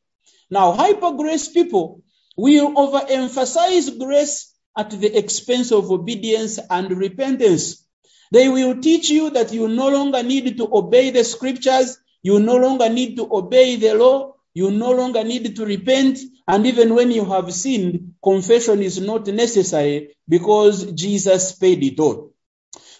Now, 0.48 0.70
hyper 0.70 1.14
grace 1.14 1.48
people 1.48 2.02
will 2.36 2.72
overemphasize 2.76 3.98
grace 3.98 4.54
at 4.76 4.90
the 4.90 5.18
expense 5.18 5.72
of 5.72 5.90
obedience 5.90 6.60
and 6.70 6.96
repentance. 6.96 7.84
They 8.30 8.49
will 8.49 8.80
teach 8.80 9.11
you 9.11 9.30
that 9.30 9.52
you 9.52 9.68
no 9.68 9.88
longer 9.88 10.23
need 10.23 10.58
to 10.58 10.68
obey 10.73 11.11
the 11.11 11.25
scriptures, 11.25 11.99
you 12.23 12.40
no 12.40 12.56
longer 12.56 12.88
need 12.88 13.16
to 13.16 13.28
obey 13.30 13.76
the 13.76 13.94
law, 13.94 14.35
you 14.54 14.70
no 14.70 14.90
longer 14.90 15.25
need 15.25 15.56
to 15.56 15.64
repent, 15.64 16.18
and 16.47 16.66
even 16.66 16.94
when 16.94 17.11
you 17.11 17.25
have 17.26 17.52
sinned, 17.52 18.14
confession 18.23 18.82
is 18.82 19.00
not 19.00 19.26
necessary 19.28 20.16
because 20.28 20.92
Jesus 20.92 21.52
paid 21.52 21.82
it 21.85 22.00
all. 22.00 22.32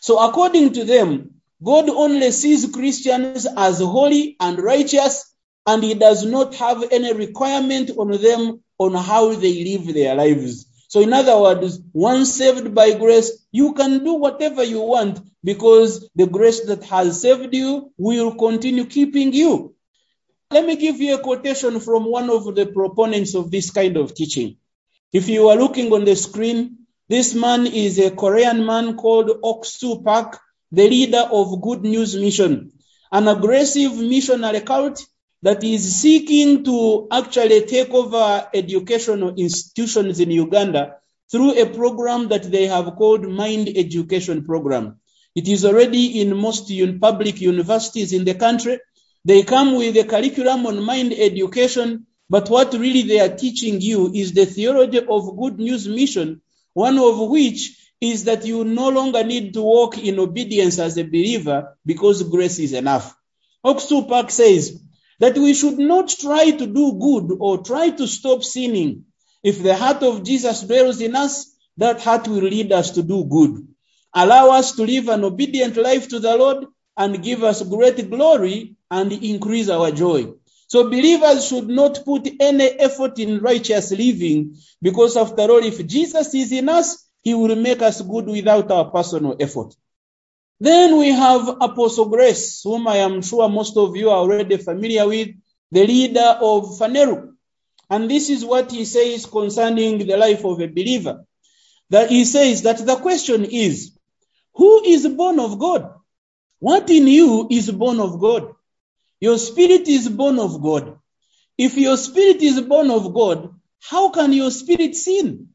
So, 0.01 0.19
according 0.19 0.75
to 0.75 0.85
them, 0.85 1.41
God 1.63 1.89
only 1.89 2.31
sees 2.31 2.71
Christians 2.71 3.47
as 3.57 3.81
holy 3.81 4.37
and 4.39 4.59
righteous, 4.61 5.35
and 5.67 5.83
He 5.83 5.95
does 5.95 6.25
not 6.25 6.55
have 6.55 6.85
any 6.93 7.13
requirement 7.13 7.91
on 7.99 8.11
them 8.23 8.63
on 8.79 8.95
how 8.95 9.35
they 9.35 9.65
live 9.65 9.93
their 9.93 10.15
lives. 10.15 10.68
So, 10.89 11.01
in 11.01 11.13
other 11.13 11.39
words, 11.39 11.81
once 11.93 12.35
saved 12.35 12.75
by 12.75 12.95
grace, 12.95 13.47
you 13.53 13.75
can 13.75 14.03
do 14.05 14.15
whatever 14.15 14.65
you 14.65 14.81
want 14.81 15.21
because 15.45 16.09
the 16.17 16.27
grace 16.27 16.65
that 16.65 16.83
has 16.85 17.21
saved 17.21 17.55
you 17.55 17.93
will 17.99 18.35
continue 18.35 18.87
keeping 18.87 19.35
you. 19.35 19.75
Let 20.51 20.65
me 20.65 20.77
give 20.77 20.99
you 20.99 21.15
a 21.15 21.23
quotation 21.23 21.79
from 21.81 22.05
one 22.05 22.31
of 22.31 22.55
the 22.55 22.65
proponents 22.65 23.35
of 23.35 23.51
this 23.51 23.71
kind 23.71 23.99
of 23.99 24.15
teaching. 24.15 24.57
If 25.13 25.29
you 25.29 25.49
are 25.49 25.57
looking 25.57 25.93
on 25.93 26.07
the 26.07 26.17
screen, 26.17 26.87
this 27.07 27.35
man 27.35 27.67
is 27.67 27.99
a 27.99 28.11
Korean 28.11 28.65
man 28.65 28.97
called 28.97 29.29
Oksu 29.43 30.03
Park, 30.03 30.39
the 30.73 30.89
leader 30.89 31.29
of 31.31 31.61
Good 31.61 31.83
News 31.83 32.17
Mission, 32.17 32.73
an 33.13 33.29
aggressive 33.29 33.95
missionary 33.99 34.61
cult 34.61 35.05
that 35.43 35.63
is 35.63 36.01
seeking 36.01 36.65
to 36.65 37.07
actually 37.11 37.63
take 37.67 37.91
over 37.91 38.49
educational 38.53 39.35
institutions 39.37 40.21
in 40.21 40.31
Uganda 40.31 40.97
through 41.31 41.61
a 41.61 41.67
program 41.67 42.29
that 42.29 42.51
they 42.51 42.67
have 42.67 42.97
called 42.97 43.29
Mind 43.29 43.69
Education 43.77 44.45
Program. 44.45 44.99
It 45.35 45.47
is 45.47 45.65
already 45.65 46.21
in 46.21 46.37
most 46.37 46.71
un- 46.71 46.99
public 46.99 47.41
universities 47.41 48.13
in 48.13 48.25
the 48.25 48.35
country. 48.35 48.81
They 49.25 49.43
come 49.43 49.77
with 49.77 49.97
a 49.97 50.05
curriculum 50.05 50.67
on 50.67 50.83
mind 50.83 51.13
education, 51.13 52.07
but 52.31 52.49
what 52.49 52.73
really 52.73 53.03
they 53.03 53.21
are 53.21 53.37
teaching 53.37 53.81
you 53.81 54.11
is 54.13 54.33
the 54.33 54.47
theology 54.47 54.99
of 54.99 55.37
good 55.37 55.59
news 55.59 55.87
mission, 55.87 56.41
one 56.73 56.99
of 56.99 57.19
which 57.29 57.77
is 58.01 58.25
that 58.25 58.45
you 58.47 58.65
no 58.65 58.89
longer 58.89 59.25
need 59.25 59.55
to 59.55 59.63
walk 59.63 59.99
in 59.99 60.19
obedience 60.19 60.79
as 60.79 60.97
a 60.99 61.05
believer 61.05 61.77
because 61.85 62.23
grace 62.23 62.59
is 62.59 62.73
enough. 62.73 63.17
Oksu 63.65 64.09
Park 64.09 64.31
says 64.31 64.81
that 65.21 65.37
we 65.37 65.55
should 65.55 65.79
not 65.79 66.09
try 66.09 66.51
to 66.51 66.67
do 66.67 66.99
good 66.99 67.37
or 67.41 67.63
try 67.63 67.91
to 67.91 68.07
stop 68.07 68.45
sinning. 68.45 69.05
If 69.43 69.63
the 69.63 69.77
heart 69.77 70.03
of 70.03 70.25
Jesus 70.25 70.63
dwells 70.63 71.01
in 71.01 71.17
us, 71.17 71.55
that 71.77 72.01
heart 72.01 72.29
will 72.29 72.43
lead 72.43 72.73
us 72.73 72.93
to 72.93 73.03
do 73.03 73.25
good. 73.25 73.67
Allow 74.15 74.51
us 74.51 74.73
to 74.73 74.83
live 74.85 75.09
an 75.09 75.25
obedient 75.25 75.77
life 75.77 76.09
to 76.09 76.19
the 76.19 76.37
Lord 76.37 76.67
and 76.97 77.23
give 77.23 77.45
us 77.45 77.63
great 77.63 78.11
glory 78.11 78.77
and 78.91 79.13
increase 79.13 79.69
our 79.69 79.91
joy. 79.91 80.33
So 80.67 80.85
believers 80.85 81.47
should 81.47 81.69
not 81.69 82.05
put 82.05 82.29
any 82.41 82.65
effort 82.65 83.19
in 83.19 83.41
righteous 83.41 83.91
living 83.91 84.57
because 84.83 85.17
after 85.17 85.43
all, 85.43 85.65
if 85.65 85.87
Jesus 85.87 86.35
is 86.35 86.53
in 86.53 86.69
us, 86.69 87.09
he 87.23 87.35
will 87.35 87.57
make 87.57 87.81
us 87.81 88.01
good 88.03 88.27
without 88.27 88.71
our 88.71 88.91
personal 88.91 89.37
effort. 89.41 89.75
Then 90.61 90.99
we 90.99 91.11
have 91.11 91.49
Apostle 91.61 92.07
Grace, 92.09 92.63
whom 92.65 92.89
I 92.89 92.97
am 92.97 93.23
sure 93.23 93.49
most 93.49 93.77
of 93.77 93.97
you 93.97 94.11
are 94.11 94.19
already 94.19 94.57
familiar 94.57 95.07
with, 95.07 95.29
the 95.71 95.87
leader 95.87 96.39
of 96.41 96.79
Phaneroo. 96.79 97.35
And 97.91 98.11
this 98.11 98.29
is 98.29 98.45
what 98.45 98.73
he 98.73 98.85
says 98.85 99.27
concerning 99.27 99.99
the 99.99 100.17
life 100.17 100.45
of 100.45 100.61
a 100.61 100.67
believer. 100.67 101.25
That 101.91 102.11
he 102.11 102.25
says 102.25 102.63
that 102.63 102.85
the 102.85 102.97
question 102.97 103.45
is, 103.45 103.97
Who 104.55 104.85
is 104.85 105.07
born 105.07 105.39
of 105.39 105.59
God? 105.59 105.95
What 106.59 106.91
in 106.91 107.07
you 107.07 107.47
is 107.51 107.71
born 107.71 108.01
of 108.01 108.21
God? 108.21 108.53
Your 109.21 109.39
spirit 109.39 109.89
is 109.89 110.09
born 110.09 110.39
of 110.39 110.61
God. 110.61 110.99
If 111.57 111.77
your 111.77 111.97
spirit 111.97 112.43
is 112.43 112.61
born 112.61 112.91
of 112.91 113.15
God, 113.15 113.55
how 113.81 114.11
can 114.11 114.33
your 114.33 114.51
spirit 114.51 114.97
sin? 114.97 115.49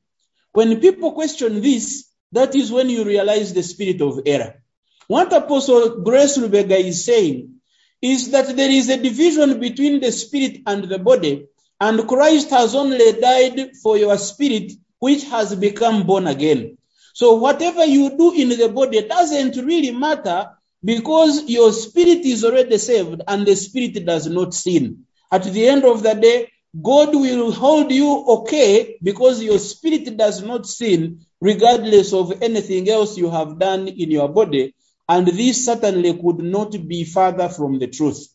When 0.53 0.79
people 0.79 1.12
question 1.12 1.62
this, 1.62 2.10
that 2.31 2.55
is 2.55 2.72
when 2.72 2.89
you 2.89 3.03
realize 3.03 3.53
the 3.53 3.63
spirit 3.63 4.01
of 4.01 4.22
error. 4.25 4.62
What 5.07 5.33
Apostle 5.33 6.01
Grace 6.03 6.38
Lubega 6.38 6.79
is 6.79 7.05
saying 7.05 7.60
is 8.01 8.31
that 8.31 8.55
there 8.55 8.72
is 8.72 8.89
a 8.89 8.98
division 8.98 9.60
between 9.60 10.01
the 10.01 10.12
spirit 10.12 10.62
and 10.67 10.86
the 10.86 11.00
body, 11.00 11.48
and 11.79 12.07
Christ 12.07 12.50
has 12.51 12.75
only 12.75 13.13
died 13.13 13.72
for 13.81 13.98
your 13.98 14.17
spirit, 14.17 14.74
which 15.00 15.24
has 15.25 15.55
become 15.55 16.05
born 16.05 16.27
again. 16.27 16.77
So 17.13 17.36
whatever 17.36 17.86
you 17.86 18.17
do 18.17 18.33
in 18.33 18.50
the 18.50 18.69
body 18.69 19.07
doesn't 19.07 19.57
really 19.57 19.91
matter 19.91 20.51
because 20.83 21.50
your 21.50 21.72
spirit 21.74 22.25
is 22.25 22.43
already 22.45 22.77
saved 22.77 23.22
and 23.27 23.45
the 23.45 23.55
spirit 23.55 24.05
does 24.05 24.27
not 24.27 24.53
sin. 24.53 25.05
At 25.31 25.43
the 25.43 25.67
end 25.67 25.86
of 25.86 26.03
the 26.03 26.13
day, 26.15 26.51
God 26.81 27.13
will 27.15 27.51
hold 27.51 27.91
you 27.91 28.25
okay 28.39 28.98
because 29.03 29.43
your 29.43 29.60
spirit 29.60 30.17
does 30.17 30.41
not 30.43 30.65
sin 30.67 31.22
regardless 31.41 32.13
of 32.13 32.41
anything 32.41 32.89
else 32.89 33.17
you 33.17 33.29
have 33.29 33.60
done 33.60 33.88
in 33.88 34.12
your 34.12 34.29
body. 34.29 34.74
And 35.13 35.27
this 35.27 35.65
certainly 35.65 36.12
could 36.17 36.39
not 36.39 36.72
be 36.88 37.03
further 37.03 37.48
from 37.48 37.77
the 37.77 37.86
truth. 37.86 38.27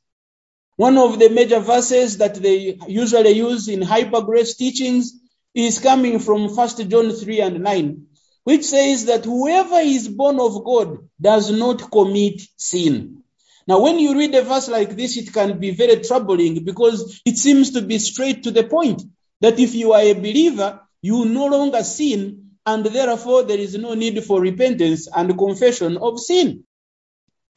One 0.76 0.96
of 0.96 1.18
the 1.18 1.28
major 1.28 1.58
verses 1.58 2.18
that 2.18 2.36
they 2.36 2.78
usually 2.86 3.32
use 3.32 3.66
in 3.66 3.82
hyper 3.82 4.20
grace 4.20 4.54
teachings 4.54 5.14
is 5.52 5.80
coming 5.80 6.20
from 6.20 6.54
1 6.54 6.68
John 6.88 7.10
3 7.10 7.40
and 7.40 7.64
9, 7.64 8.06
which 8.44 8.62
says 8.62 9.06
that 9.06 9.24
whoever 9.24 9.80
is 9.80 10.06
born 10.06 10.38
of 10.38 10.62
God 10.64 10.98
does 11.20 11.50
not 11.50 11.90
commit 11.90 12.42
sin. 12.56 13.24
Now, 13.66 13.80
when 13.80 13.98
you 13.98 14.16
read 14.16 14.36
a 14.36 14.42
verse 14.42 14.68
like 14.68 14.94
this, 14.94 15.16
it 15.16 15.32
can 15.32 15.58
be 15.58 15.72
very 15.72 15.96
troubling 16.04 16.64
because 16.64 17.20
it 17.24 17.38
seems 17.38 17.72
to 17.72 17.82
be 17.82 17.98
straight 17.98 18.44
to 18.44 18.52
the 18.52 18.62
point 18.62 19.02
that 19.40 19.58
if 19.58 19.74
you 19.74 19.94
are 19.94 20.02
a 20.02 20.12
believer, 20.12 20.80
you 21.02 21.24
no 21.24 21.46
longer 21.46 21.82
sin, 21.82 22.50
and 22.64 22.86
therefore 22.86 23.42
there 23.42 23.58
is 23.58 23.76
no 23.76 23.94
need 23.94 24.22
for 24.22 24.40
repentance 24.40 25.08
and 25.12 25.36
confession 25.36 25.96
of 25.96 26.20
sin. 26.20 26.62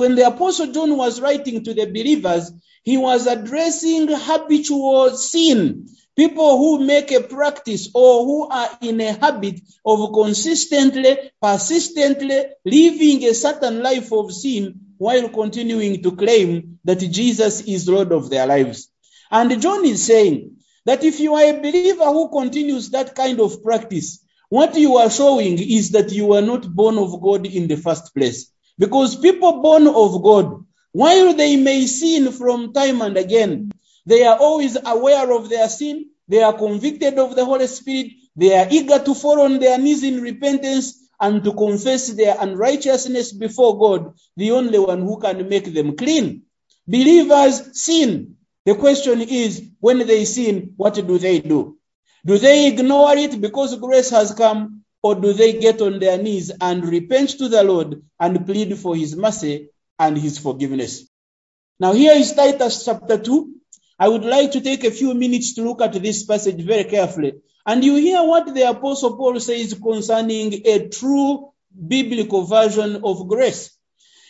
When 0.01 0.15
the 0.15 0.25
Apostle 0.25 0.71
John 0.71 0.97
was 0.97 1.21
writing 1.21 1.63
to 1.63 1.75
the 1.75 1.85
believers, 1.85 2.51
he 2.83 2.97
was 2.97 3.27
addressing 3.27 4.07
habitual 4.07 5.15
sin. 5.15 5.89
People 6.15 6.57
who 6.57 6.83
make 6.83 7.11
a 7.11 7.21
practice 7.21 7.87
or 7.93 8.25
who 8.25 8.47
are 8.49 8.79
in 8.81 8.99
a 8.99 9.13
habit 9.13 9.61
of 9.85 10.11
consistently, 10.11 11.29
persistently 11.39 12.45
living 12.65 13.23
a 13.25 13.35
certain 13.35 13.83
life 13.83 14.11
of 14.11 14.33
sin 14.33 14.95
while 14.97 15.29
continuing 15.29 16.01
to 16.01 16.15
claim 16.15 16.79
that 16.83 16.97
Jesus 16.97 17.61
is 17.61 17.87
Lord 17.87 18.11
of 18.11 18.31
their 18.31 18.47
lives. 18.47 18.89
And 19.29 19.61
John 19.61 19.85
is 19.85 20.03
saying 20.03 20.57
that 20.87 21.03
if 21.03 21.19
you 21.19 21.35
are 21.35 21.43
a 21.43 21.61
believer 21.61 22.05
who 22.05 22.27
continues 22.29 22.89
that 22.89 23.13
kind 23.13 23.39
of 23.39 23.61
practice, 23.61 24.25
what 24.49 24.75
you 24.75 24.97
are 24.97 25.11
showing 25.11 25.59
is 25.59 25.91
that 25.91 26.11
you 26.11 26.33
are 26.33 26.41
not 26.41 26.67
born 26.73 26.97
of 26.97 27.21
God 27.21 27.45
in 27.45 27.67
the 27.67 27.77
first 27.77 28.15
place. 28.15 28.51
Because 28.81 29.15
people 29.15 29.61
born 29.61 29.85
of 29.85 30.23
God, 30.23 30.65
while 30.91 31.35
they 31.35 31.55
may 31.55 31.85
sin 31.85 32.31
from 32.31 32.73
time 32.73 33.03
and 33.03 33.15
again, 33.15 33.71
they 34.07 34.25
are 34.25 34.39
always 34.39 34.75
aware 34.83 35.31
of 35.31 35.49
their 35.49 35.69
sin. 35.69 36.09
They 36.27 36.41
are 36.41 36.57
convicted 36.57 37.19
of 37.19 37.35
the 37.35 37.45
Holy 37.45 37.67
Spirit. 37.67 38.13
They 38.35 38.57
are 38.57 38.67
eager 38.71 38.97
to 38.97 39.13
fall 39.13 39.41
on 39.41 39.59
their 39.59 39.77
knees 39.77 40.03
in 40.03 40.19
repentance 40.19 40.97
and 41.19 41.43
to 41.43 41.53
confess 41.53 42.07
their 42.07 42.35
unrighteousness 42.39 43.33
before 43.33 43.77
God, 43.77 44.15
the 44.35 44.49
only 44.49 44.79
one 44.79 45.01
who 45.01 45.19
can 45.19 45.47
make 45.47 45.71
them 45.71 45.95
clean. 45.95 46.41
Believers 46.87 47.79
sin. 47.79 48.37
The 48.65 48.73
question 48.73 49.21
is, 49.21 49.61
when 49.79 49.99
they 50.07 50.25
sin, 50.25 50.73
what 50.77 50.95
do 50.95 51.19
they 51.19 51.39
do? 51.39 51.77
Do 52.25 52.39
they 52.39 52.65
ignore 52.69 53.15
it 53.15 53.39
because 53.39 53.75
grace 53.75 54.09
has 54.09 54.33
come, 54.33 54.80
or 55.03 55.15
do 55.15 55.33
they 55.33 55.53
get 55.53 55.81
on 55.81 55.99
their 55.99 56.17
knees 56.17 56.51
and 56.61 56.85
repent 56.85 57.29
to 57.31 57.49
the 57.49 57.63
Lord 57.63 58.01
and 58.19 58.45
plead 58.45 58.77
for 58.77 58.95
his 58.95 59.15
mercy 59.15 59.69
and 59.97 60.17
his 60.17 60.37
forgiveness? 60.37 61.07
Now, 61.79 61.93
here 61.93 62.13
is 62.13 62.33
Titus 62.33 62.85
chapter 62.85 63.17
2. 63.17 63.55
I 63.97 64.07
would 64.07 64.23
like 64.23 64.51
to 64.51 64.61
take 64.61 64.83
a 64.83 64.91
few 64.91 65.13
minutes 65.13 65.55
to 65.55 65.63
look 65.63 65.81
at 65.81 65.93
this 65.93 66.23
passage 66.23 66.61
very 66.63 66.83
carefully. 66.83 67.33
And 67.65 67.83
you 67.83 67.95
hear 67.95 68.23
what 68.23 68.53
the 68.53 68.69
Apostle 68.69 69.17
Paul 69.17 69.39
says 69.39 69.73
concerning 69.73 70.65
a 70.65 70.89
true 70.89 71.51
biblical 71.87 72.43
version 72.43 73.01
of 73.03 73.27
grace. 73.27 73.71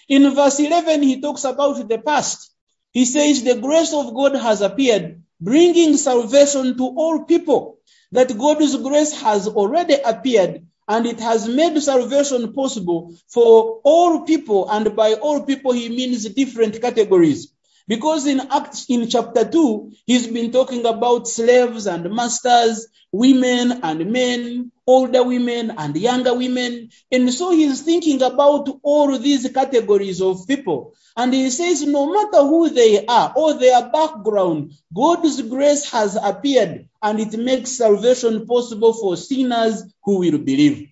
In 0.08 0.34
verse 0.34 0.60
11, 0.60 1.04
he 1.04 1.22
talks 1.22 1.44
about 1.46 1.88
the 1.88 1.98
past. 1.98 2.52
He 2.92 3.06
says, 3.06 3.44
The 3.44 3.56
grace 3.56 3.94
of 3.94 4.14
God 4.14 4.36
has 4.36 4.62
appeared, 4.62 5.24
bringing 5.40 5.96
salvation 5.96 6.78
to 6.78 6.84
all 6.84 7.24
people. 7.24 7.78
That 8.12 8.38
God's 8.38 8.76
grace 8.78 9.14
has 9.22 9.48
already 9.48 9.96
appeared 9.96 10.66
and 10.88 11.06
it 11.06 11.20
has 11.20 11.48
made 11.48 11.82
salvation 11.82 12.54
possible 12.54 13.16
for 13.28 13.80
all 13.84 14.22
people. 14.22 14.70
And 14.70 14.96
by 14.96 15.14
all 15.14 15.44
people, 15.44 15.72
he 15.72 15.90
means 15.90 16.28
different 16.30 16.82
categories. 16.82 17.54
Because 17.88 18.26
in 18.28 18.40
Acts, 18.52 18.86
in 18.90 19.10
chapter 19.10 19.50
2, 19.50 19.92
he's 20.06 20.28
been 20.28 20.52
talking 20.52 20.86
about 20.86 21.28
slaves 21.28 21.88
and 21.88 22.14
masters, 22.14 22.88
women 23.12 23.82
and 23.84 24.12
men, 24.12 24.72
older 24.88 25.24
women 25.24 25.72
and 25.78 25.96
younger 25.96 26.34
women. 26.34 26.90
And 27.12 27.34
so 27.34 27.52
he's 27.52 27.82
thinking 27.82 28.22
about 28.22 28.70
all 28.84 29.18
these 29.18 29.50
categories 29.52 30.22
of 30.22 30.48
people. 30.48 30.94
And 31.16 31.34
he 31.34 31.50
says, 31.50 31.86
no 31.86 32.12
matter 32.12 32.42
who 32.44 32.70
they 32.70 33.06
are 33.06 33.34
or 33.36 33.54
their 33.56 33.90
background, 33.90 34.74
God's 34.94 35.42
grace 35.42 35.90
has 35.92 36.18
appeared 36.22 36.88
and 37.02 37.20
it 37.20 37.38
makes 37.38 37.72
salvation 37.72 38.46
possible 38.46 38.94
for 38.94 39.18
sinners 39.18 39.84
who 40.04 40.20
will 40.20 40.38
believe. 40.38 40.90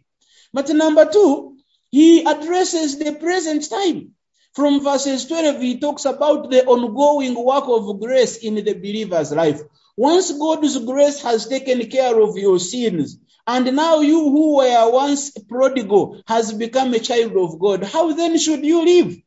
But 0.53 0.69
number 0.69 1.05
two, 1.05 1.57
he 1.91 2.23
addresses 2.23 2.97
the 2.97 3.13
present 3.13 3.69
time. 3.69 4.11
From 4.53 4.83
verses 4.83 5.25
12, 5.27 5.61
he 5.61 5.79
talks 5.79 6.05
about 6.05 6.49
the 6.49 6.65
ongoing 6.65 7.35
work 7.35 7.65
of 7.67 7.99
grace 7.99 8.37
in 8.37 8.55
the 8.55 8.73
believer's 8.73 9.31
life. 9.31 9.61
Once 10.01 10.31
God's 10.31 10.77
grace 10.85 11.21
has 11.23 11.45
taken 11.47 11.85
care 11.89 12.21
of 12.21 12.37
your 12.37 12.57
sins, 12.57 13.17
and 13.45 13.75
now 13.75 13.99
you 13.99 14.29
who 14.29 14.55
were 14.55 14.89
once 14.91 15.31
prodigal 15.49 16.21
has 16.25 16.53
become 16.53 16.93
a 16.93 16.99
child 16.99 17.35
of 17.35 17.59
God, 17.59 17.83
how 17.83 18.13
then 18.13 18.37
should 18.37 18.63
you 18.63 18.85
live? 18.85 19.17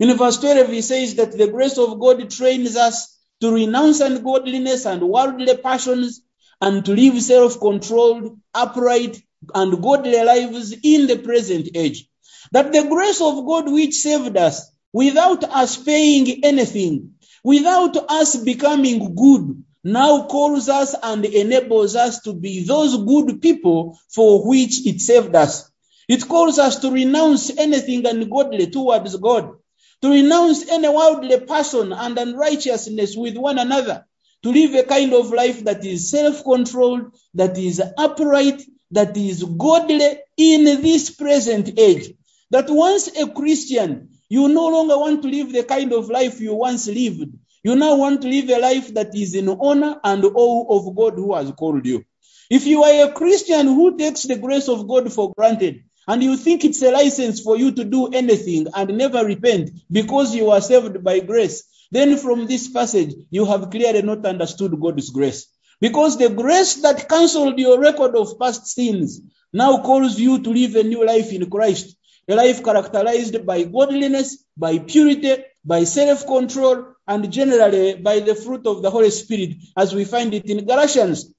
In 0.00 0.16
verse 0.16 0.38
12, 0.38 0.70
he 0.70 0.80
says 0.80 1.16
that 1.16 1.36
the 1.36 1.48
grace 1.48 1.76
of 1.76 2.00
God 2.00 2.30
trains 2.30 2.74
us 2.74 3.14
to 3.42 3.52
renounce 3.52 4.00
ungodliness 4.00 4.86
and 4.86 5.02
worldly 5.02 5.58
passions 5.58 6.22
and 6.58 6.82
to 6.86 6.94
live 6.94 7.20
self 7.20 7.60
controlled, 7.60 8.38
upright, 8.54 9.22
and 9.54 9.82
godly 9.82 10.24
lives 10.24 10.72
in 10.72 11.06
the 11.06 11.18
present 11.18 11.68
age. 11.74 12.08
That 12.52 12.72
the 12.72 12.84
grace 12.84 13.20
of 13.20 13.44
God 13.44 13.70
which 13.70 13.92
saved 13.96 14.38
us 14.38 14.72
without 14.90 15.44
us 15.44 15.76
paying 15.76 16.46
anything, 16.46 17.16
without 17.44 17.94
us 18.10 18.36
becoming 18.36 19.14
good, 19.14 19.62
now 19.84 20.26
calls 20.26 20.68
us 20.68 20.94
and 21.02 21.24
enables 21.26 21.94
us 21.94 22.20
to 22.20 22.32
be 22.32 22.64
those 22.64 22.96
good 23.04 23.42
people 23.42 23.98
for 24.08 24.48
which 24.48 24.86
it 24.86 25.00
saved 25.00 25.36
us. 25.36 25.70
It 26.08 26.26
calls 26.26 26.58
us 26.58 26.78
to 26.80 26.90
renounce 26.90 27.56
anything 27.56 28.06
ungodly 28.06 28.68
towards 28.68 29.14
God, 29.16 29.56
to 30.02 30.10
renounce 30.10 30.68
any 30.68 30.88
worldly 30.88 31.40
passion 31.40 31.92
and 31.92 32.18
unrighteousness 32.18 33.14
with 33.16 33.36
one 33.36 33.58
another, 33.58 34.06
to 34.42 34.50
live 34.52 34.74
a 34.74 34.84
kind 34.84 35.12
of 35.12 35.30
life 35.30 35.64
that 35.64 35.84
is 35.84 36.10
self 36.10 36.42
controlled, 36.44 37.14
that 37.34 37.56
is 37.58 37.82
upright, 37.98 38.62
that 38.90 39.16
is 39.16 39.44
godly 39.44 40.18
in 40.36 40.64
this 40.64 41.10
present 41.10 41.78
age. 41.78 42.12
That 42.50 42.66
once 42.68 43.08
a 43.08 43.28
Christian, 43.30 44.10
you 44.28 44.48
no 44.48 44.68
longer 44.68 44.98
want 44.98 45.22
to 45.22 45.28
live 45.28 45.52
the 45.52 45.64
kind 45.64 45.92
of 45.92 46.08
life 46.08 46.40
you 46.40 46.54
once 46.54 46.86
lived. 46.86 47.32
You 47.64 47.76
now 47.76 47.96
want 47.96 48.20
to 48.22 48.28
live 48.28 48.50
a 48.50 48.58
life 48.58 48.92
that 48.92 49.14
is 49.14 49.34
in 49.34 49.48
honor 49.48 49.98
and 50.04 50.22
awe 50.22 50.66
of 50.68 50.94
God 50.94 51.14
who 51.14 51.34
has 51.34 51.50
called 51.52 51.86
you. 51.86 52.04
If 52.50 52.66
you 52.66 52.84
are 52.84 53.08
a 53.08 53.12
Christian 53.12 53.66
who 53.66 53.96
takes 53.96 54.24
the 54.24 54.36
grace 54.36 54.68
of 54.68 54.86
God 54.86 55.10
for 55.10 55.32
granted, 55.34 55.84
and 56.06 56.22
you 56.22 56.36
think 56.36 56.66
it's 56.66 56.82
a 56.82 56.90
license 56.90 57.40
for 57.40 57.56
you 57.56 57.72
to 57.72 57.84
do 57.84 58.08
anything 58.08 58.66
and 58.74 58.98
never 58.98 59.24
repent 59.24 59.70
because 59.90 60.34
you 60.34 60.50
are 60.50 60.60
saved 60.60 61.02
by 61.02 61.20
grace, 61.20 61.64
then 61.90 62.18
from 62.18 62.46
this 62.46 62.68
passage, 62.68 63.14
you 63.30 63.46
have 63.46 63.70
clearly 63.70 64.02
not 64.02 64.26
understood 64.26 64.78
God's 64.78 65.08
grace. 65.08 65.46
Because 65.80 66.18
the 66.18 66.28
grace 66.28 66.82
that 66.82 67.08
cancelled 67.08 67.58
your 67.58 67.80
record 67.80 68.14
of 68.14 68.38
past 68.38 68.66
sins 68.66 69.22
now 69.54 69.80
calls 69.80 70.18
you 70.18 70.42
to 70.42 70.50
live 70.50 70.76
a 70.76 70.82
new 70.82 71.06
life 71.06 71.32
in 71.32 71.48
Christ, 71.48 71.96
a 72.28 72.34
life 72.34 72.62
characterized 72.62 73.46
by 73.46 73.64
godliness, 73.64 74.44
by 74.54 74.80
purity, 74.80 75.44
by 75.64 75.84
self 75.84 76.26
control, 76.26 76.93
and 77.06 77.30
generally 77.32 77.94
by 77.94 78.20
the 78.20 78.34
fruit 78.34 78.66
of 78.66 78.82
the 78.82 78.90
Holy 78.90 79.10
Spirit, 79.10 79.56
as 79.76 79.94
we 79.94 80.04
find 80.04 80.34
it 80.34 80.46
in 80.46 80.66
Galatians. 80.66 81.32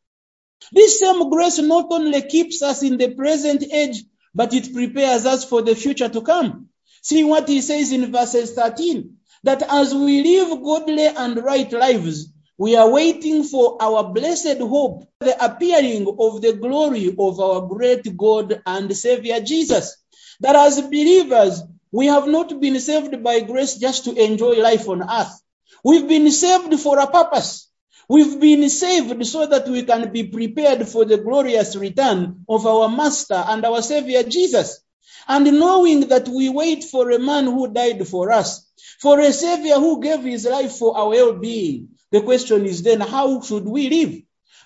This 0.72 1.00
same 1.00 1.30
grace 1.30 1.60
not 1.60 1.88
only 1.92 2.22
keeps 2.24 2.62
us 2.62 2.84
in 2.84 2.98
the 2.98 3.14
present 3.14 3.64
age, 3.72 4.04
but 4.34 4.54
it 4.54 4.74
prepares 4.74 5.26
us 5.26 5.46
for 5.46 5.62
the 5.62 5.76
future 5.76 6.10
to 6.10 6.22
come. 6.22 6.70
See 7.02 7.24
what 7.24 7.48
he 7.48 7.62
says 7.62 7.92
in 7.92 8.12
verses 8.12 8.54
13 8.54 9.18
that 9.44 9.62
as 9.62 9.94
we 9.94 10.24
live 10.24 10.64
godly 10.64 11.06
and 11.06 11.44
right 11.44 11.72
lives, 11.72 12.34
we 12.58 12.76
are 12.76 12.90
waiting 12.90 13.44
for 13.44 13.78
our 13.82 14.12
blessed 14.12 14.60
hope, 14.60 15.08
the 15.20 15.44
appearing 15.44 16.08
of 16.20 16.42
the 16.42 16.54
glory 16.54 17.14
of 17.20 17.40
our 17.40 17.68
great 17.68 18.18
God 18.18 18.62
and 18.66 18.96
Savior 18.96 19.40
Jesus. 19.42 19.98
That 20.40 20.56
as 20.56 20.82
believers, 20.82 21.62
we 21.92 22.08
have 22.08 22.28
not 22.28 22.60
been 22.60 22.80
saved 22.80 23.24
by 23.24 23.42
grace 23.42 23.76
just 23.76 24.06
to 24.06 24.16
enjoy 24.16 24.62
life 24.62 24.90
on 24.90 25.04
earth. 25.04 25.42
We've 25.86 26.08
been 26.08 26.32
saved 26.32 26.80
for 26.80 26.98
a 26.98 27.06
purpose. 27.06 27.70
We've 28.10 28.40
been 28.40 28.68
saved 28.70 29.24
so 29.28 29.46
that 29.46 29.68
we 29.68 29.84
can 29.84 30.12
be 30.12 30.24
prepared 30.24 30.90
for 30.90 31.06
the 31.06 31.20
glorious 31.20 31.76
return 31.76 32.44
of 32.50 32.66
our 32.66 32.90
Master 32.90 33.36
and 33.36 33.64
our 33.64 33.84
Savior 33.84 34.24
Jesus. 34.24 34.80
And 35.28 35.46
knowing 35.60 36.08
that 36.08 36.28
we 36.28 36.50
wait 36.50 36.86
for 36.86 37.12
a 37.12 37.20
man 37.20 37.44
who 37.46 37.72
died 37.72 38.08
for 38.08 38.32
us, 38.32 38.68
for 39.00 39.20
a 39.20 39.32
Savior 39.32 39.76
who 39.76 40.02
gave 40.02 40.24
his 40.24 40.48
life 40.48 40.72
for 40.72 40.98
our 40.98 41.10
well 41.10 41.34
being, 41.34 41.90
the 42.12 42.22
question 42.22 42.66
is 42.66 42.82
then, 42.82 43.02
how 43.02 43.42
should 43.42 43.68
we 43.68 43.88
live? 43.88 44.24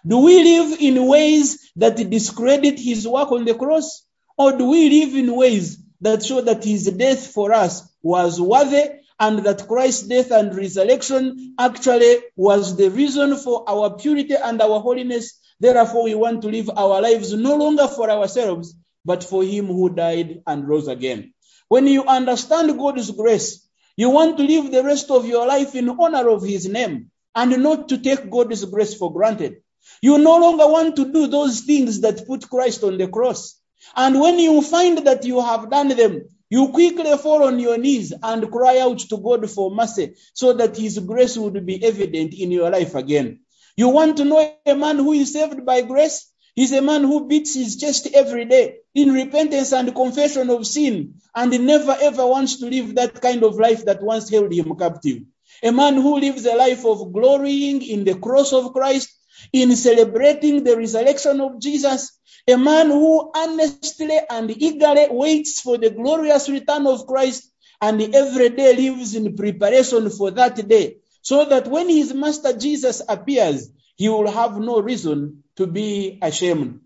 Do 0.07 0.19
we 0.19 0.41
live 0.41 0.79
in 0.79 1.05
ways 1.05 1.69
that 1.75 1.97
discredit 1.97 2.79
his 2.79 3.05
work 3.05 3.33
on 3.33 3.43
the 3.43 3.55
cross? 3.55 4.05
Or 4.37 4.57
do 4.57 4.69
we 4.69 4.89
live 5.01 5.15
in 5.15 5.35
ways 5.35 5.83
that 5.99 6.23
show 6.23 6.39
that 6.39 6.63
his 6.63 6.85
death 6.85 7.27
for 7.27 7.51
us 7.51 7.83
was 8.01 8.39
worthy 8.39 8.98
and 9.19 9.39
that 9.39 9.67
Christ's 9.67 10.07
death 10.07 10.31
and 10.31 10.55
resurrection 10.55 11.55
actually 11.59 12.17
was 12.35 12.77
the 12.77 12.89
reason 12.89 13.35
for 13.37 13.63
our 13.67 13.97
purity 13.97 14.35
and 14.35 14.61
our 14.61 14.79
holiness? 14.79 15.39
Therefore, 15.59 16.03
we 16.03 16.15
want 16.15 16.41
to 16.43 16.47
live 16.49 16.69
our 16.75 17.01
lives 17.01 17.33
no 17.33 17.55
longer 17.55 17.87
for 17.87 18.09
ourselves, 18.09 18.75
but 19.03 19.23
for 19.23 19.43
him 19.43 19.67
who 19.67 19.89
died 19.89 20.41
and 20.47 20.67
rose 20.67 20.87
again. 20.87 21.33
When 21.67 21.87
you 21.87 22.05
understand 22.05 22.77
God's 22.77 23.11
grace, 23.11 23.67
you 23.97 24.09
want 24.09 24.37
to 24.37 24.43
live 24.43 24.71
the 24.71 24.83
rest 24.83 25.11
of 25.11 25.25
your 25.25 25.45
life 25.45 25.75
in 25.75 25.89
honor 25.89 26.29
of 26.29 26.43
his 26.43 26.67
name 26.67 27.11
and 27.35 27.61
not 27.61 27.89
to 27.89 27.97
take 27.97 28.29
God's 28.29 28.63
grace 28.65 28.93
for 28.93 29.11
granted. 29.11 29.57
You 30.01 30.17
no 30.17 30.37
longer 30.37 30.67
want 30.67 30.95
to 30.95 31.11
do 31.11 31.27
those 31.27 31.61
things 31.61 32.01
that 32.01 32.25
put 32.25 32.49
Christ 32.49 32.83
on 32.83 32.97
the 32.97 33.07
cross. 33.07 33.59
And 33.95 34.19
when 34.19 34.39
you 34.39 34.61
find 34.61 34.99
that 34.99 35.25
you 35.25 35.41
have 35.41 35.69
done 35.69 35.89
them, 35.89 36.29
you 36.49 36.69
quickly 36.69 37.15
fall 37.17 37.43
on 37.43 37.59
your 37.59 37.77
knees 37.77 38.13
and 38.23 38.51
cry 38.51 38.79
out 38.79 38.99
to 38.99 39.17
God 39.17 39.49
for 39.49 39.69
mercy 39.71 40.15
so 40.33 40.53
that 40.53 40.77
his 40.77 40.99
grace 40.99 41.37
would 41.37 41.65
be 41.65 41.83
evident 41.83 42.33
in 42.33 42.51
your 42.51 42.69
life 42.69 42.95
again. 42.95 43.41
You 43.77 43.89
want 43.89 44.17
to 44.17 44.25
know 44.25 44.53
a 44.65 44.75
man 44.75 44.97
who 44.97 45.13
is 45.13 45.33
saved 45.33 45.65
by 45.65 45.81
grace? 45.81 46.31
He's 46.55 46.73
a 46.73 46.81
man 46.81 47.03
who 47.03 47.27
beats 47.27 47.53
his 47.53 47.77
chest 47.77 48.07
every 48.13 48.45
day 48.45 48.79
in 48.93 49.13
repentance 49.13 49.71
and 49.71 49.95
confession 49.95 50.49
of 50.49 50.67
sin 50.67 51.21
and 51.35 51.65
never 51.65 51.95
ever 52.01 52.25
wants 52.25 52.57
to 52.57 52.65
live 52.65 52.95
that 52.95 53.21
kind 53.21 53.43
of 53.43 53.55
life 53.55 53.85
that 53.85 54.01
once 54.01 54.29
held 54.29 54.51
him 54.51 54.75
captive. 54.75 55.19
A 55.63 55.71
man 55.71 55.95
who 55.95 56.19
lives 56.19 56.45
a 56.45 56.55
life 56.55 56.85
of 56.85 57.13
glorying 57.13 57.81
in 57.81 58.03
the 58.03 58.15
cross 58.15 58.51
of 58.53 58.73
Christ, 58.73 59.09
in 59.51 59.75
celebrating 59.75 60.63
the 60.63 60.77
resurrection 60.77 61.41
of 61.41 61.59
Jesus, 61.59 62.17
a 62.47 62.57
man 62.57 62.87
who 62.87 63.31
earnestly 63.35 64.19
and 64.29 64.49
eagerly 64.51 65.07
waits 65.09 65.61
for 65.61 65.77
the 65.77 65.89
glorious 65.89 66.49
return 66.49 66.87
of 66.87 67.05
Christ 67.05 67.51
and 67.81 68.01
every 68.13 68.49
day 68.49 68.75
lives 68.75 69.15
in 69.15 69.35
preparation 69.35 70.09
for 70.09 70.31
that 70.31 70.67
day, 70.67 70.97
so 71.21 71.45
that 71.45 71.67
when 71.67 71.89
his 71.89 72.13
master 72.13 72.53
Jesus 72.57 73.01
appears, 73.07 73.69
he 73.95 74.09
will 74.09 74.29
have 74.29 74.57
no 74.57 74.79
reason 74.81 75.43
to 75.55 75.67
be 75.67 76.19
ashamed. 76.21 76.81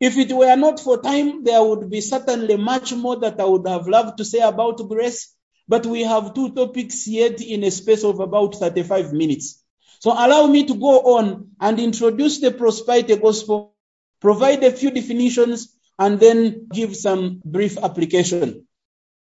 If 0.00 0.18
it 0.18 0.32
were 0.32 0.56
not 0.56 0.80
for 0.80 1.00
time, 1.00 1.44
there 1.44 1.62
would 1.62 1.88
be 1.88 2.00
certainly 2.00 2.56
much 2.56 2.92
more 2.92 3.16
that 3.16 3.40
I 3.40 3.44
would 3.44 3.66
have 3.66 3.88
loved 3.88 4.18
to 4.18 4.24
say 4.24 4.40
about 4.40 4.88
grace, 4.88 5.34
but 5.66 5.86
we 5.86 6.02
have 6.02 6.34
two 6.34 6.50
topics 6.54 7.06
yet 7.06 7.40
in 7.40 7.64
a 7.64 7.70
space 7.70 8.04
of 8.04 8.20
about 8.20 8.56
35 8.56 9.12
minutes. 9.12 9.63
So 10.04 10.12
allow 10.12 10.46
me 10.46 10.66
to 10.66 10.74
go 10.74 11.16
on 11.16 11.52
and 11.58 11.80
introduce 11.80 12.38
the 12.38 12.50
prosperity 12.50 13.16
gospel, 13.16 13.74
provide 14.20 14.62
a 14.62 14.70
few 14.70 14.90
definitions, 14.90 15.74
and 15.98 16.20
then 16.20 16.66
give 16.70 16.94
some 16.94 17.40
brief 17.42 17.78
application. 17.78 18.66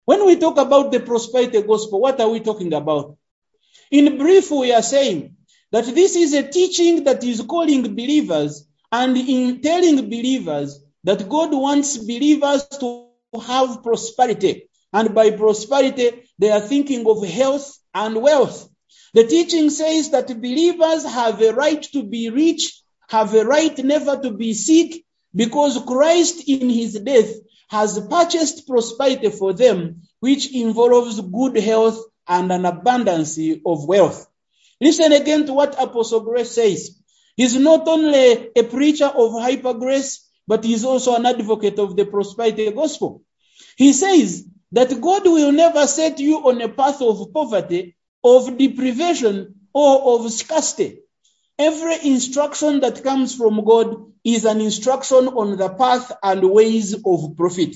When 0.04 0.26
we 0.26 0.36
talk 0.36 0.58
about 0.58 0.92
the 0.92 1.00
prosperity 1.00 1.62
gospel, 1.62 2.02
what 2.02 2.20
are 2.20 2.28
we 2.28 2.42
talking 2.42 2.74
about? 2.74 3.16
In 3.90 4.18
brief, 4.18 4.52
we 4.52 4.74
are 4.74 4.82
saying 4.82 5.38
that 5.72 5.86
this 5.86 6.18
is 6.18 6.34
a 6.34 6.44
teaching 6.46 7.06
that 7.06 7.24
is 7.24 7.42
calling 7.42 7.96
believers 7.96 8.68
and 8.92 9.16
in 9.16 9.62
telling 9.62 10.10
believers 10.10 10.84
that 11.06 11.30
God 11.30 11.54
wants 11.54 11.96
believers 11.96 12.68
to 12.82 13.08
have 13.48 13.82
prosperity. 13.82 14.68
And 14.92 15.16
by 15.16 15.32
prosperity, 15.32 16.28
they 16.38 16.52
are 16.52 16.60
thinking 16.60 17.08
of 17.08 17.26
health 17.26 17.80
and 17.94 18.22
wealth. 18.22 18.70
The 19.14 19.26
teaching 19.26 19.70
says 19.70 20.10
that 20.12 20.28
believers 20.28 21.06
have 21.06 21.42
a 21.42 21.54
right 21.54 21.82
to 21.94 22.04
be 22.04 22.30
rich, 22.30 22.82
have 23.10 23.34
a 23.34 23.46
right 23.46 23.78
never 23.84 24.18
to 24.18 24.32
be 24.32 24.54
sick, 24.54 25.04
because 25.34 25.82
Christ 25.86 26.48
in 26.48 26.70
his 26.70 27.00
death 27.00 27.32
has 27.70 28.00
purchased 28.10 28.68
prosperity 28.68 29.30
for 29.30 29.54
them, 29.54 30.04
which 30.20 30.54
involves 30.54 31.20
good 31.20 31.58
health 31.58 32.00
and 32.28 32.52
an 32.52 32.66
abundance 32.66 33.38
of 33.66 33.88
wealth. 33.88 34.28
Listen 34.82 35.12
again 35.14 35.46
to 35.46 35.54
what 35.54 35.82
Apostle 35.82 36.22
Grace 36.22 36.52
says. 36.52 37.00
He's 37.36 37.56
not 37.56 37.88
only 37.88 38.50
a 38.56 38.64
preacher 38.64 39.06
of 39.06 39.34
hyper 39.34 39.74
grace, 39.74 40.28
but 40.48 40.64
he's 40.64 40.86
also 40.86 41.16
an 41.16 41.26
advocate 41.26 41.80
of 41.80 41.96
the 41.96 42.06
prosperity 42.06 42.72
gospel. 42.72 43.24
He 43.78 43.94
says 43.94 44.46
that 44.72 45.02
God 45.02 45.26
will 45.26 45.52
never 45.52 45.88
set 45.88 46.20
you 46.20 46.38
on 46.48 46.62
a 46.62 46.70
path 46.70 47.02
of 47.02 47.34
poverty, 47.34 47.95
of 48.26 48.58
deprivation, 48.58 49.54
or 49.72 50.16
of 50.16 50.32
scarcity. 50.32 51.02
Every 51.60 52.10
instruction 52.10 52.80
that 52.80 53.04
comes 53.04 53.36
from 53.36 53.64
God 53.64 54.12
is 54.24 54.46
an 54.46 54.62
instruction 54.62 55.28
on 55.28 55.58
the 55.58 55.70
path 55.70 56.12
and 56.24 56.50
ways 56.50 56.96
of 57.06 57.38
profit. 57.38 57.76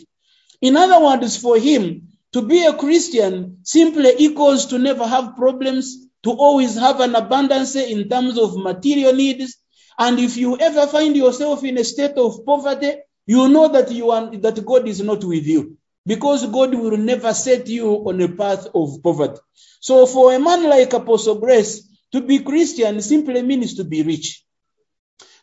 In 0.60 0.76
other 0.76 1.00
words, 1.06 1.38
for 1.38 1.58
him, 1.60 2.08
to 2.34 2.42
be 2.42 2.66
a 2.66 2.74
Christian 2.74 3.60
simply 3.64 4.12
equals 4.18 4.66
to 4.68 4.80
never 4.80 5.08
have 5.08 5.36
problems, 5.36 5.98
to 6.24 6.32
always 6.32 6.76
have 6.76 7.00
an 7.00 7.16
abundance 7.16 7.76
in 7.76 8.10
terms 8.10 8.38
of 8.38 8.58
material 8.58 9.14
needs. 9.14 9.56
And 9.98 10.20
if 10.20 10.36
you 10.36 10.58
ever 10.58 10.88
find 10.88 11.16
yourself 11.16 11.64
in 11.64 11.78
a 11.78 11.84
state 11.84 12.18
of 12.18 12.46
poverty, 12.46 12.94
you 13.26 13.50
know 13.50 13.68
that 13.70 13.92
you 13.92 14.12
are, 14.12 14.36
that 14.38 14.66
God 14.66 14.88
is 14.88 15.00
not 15.02 15.24
with 15.24 15.46
you 15.46 15.79
because 16.06 16.46
God 16.48 16.74
will 16.74 16.98
never 16.98 17.34
set 17.34 17.68
you 17.68 17.88
on 18.08 18.22
a 18.22 18.30
path 18.30 18.68
of 18.74 19.02
poverty. 19.04 19.40
So 19.82 20.06
for 20.06 20.34
a 20.34 20.40
man 20.40 20.64
like 20.70 20.94
Apostle 20.94 21.40
Grace, 21.40 21.88
to 22.12 22.22
be 22.22 22.40
Christian 22.40 23.02
simply 23.02 23.42
means 23.42 23.76
to 23.76 23.84
be 23.84 24.04
rich. 24.04 24.44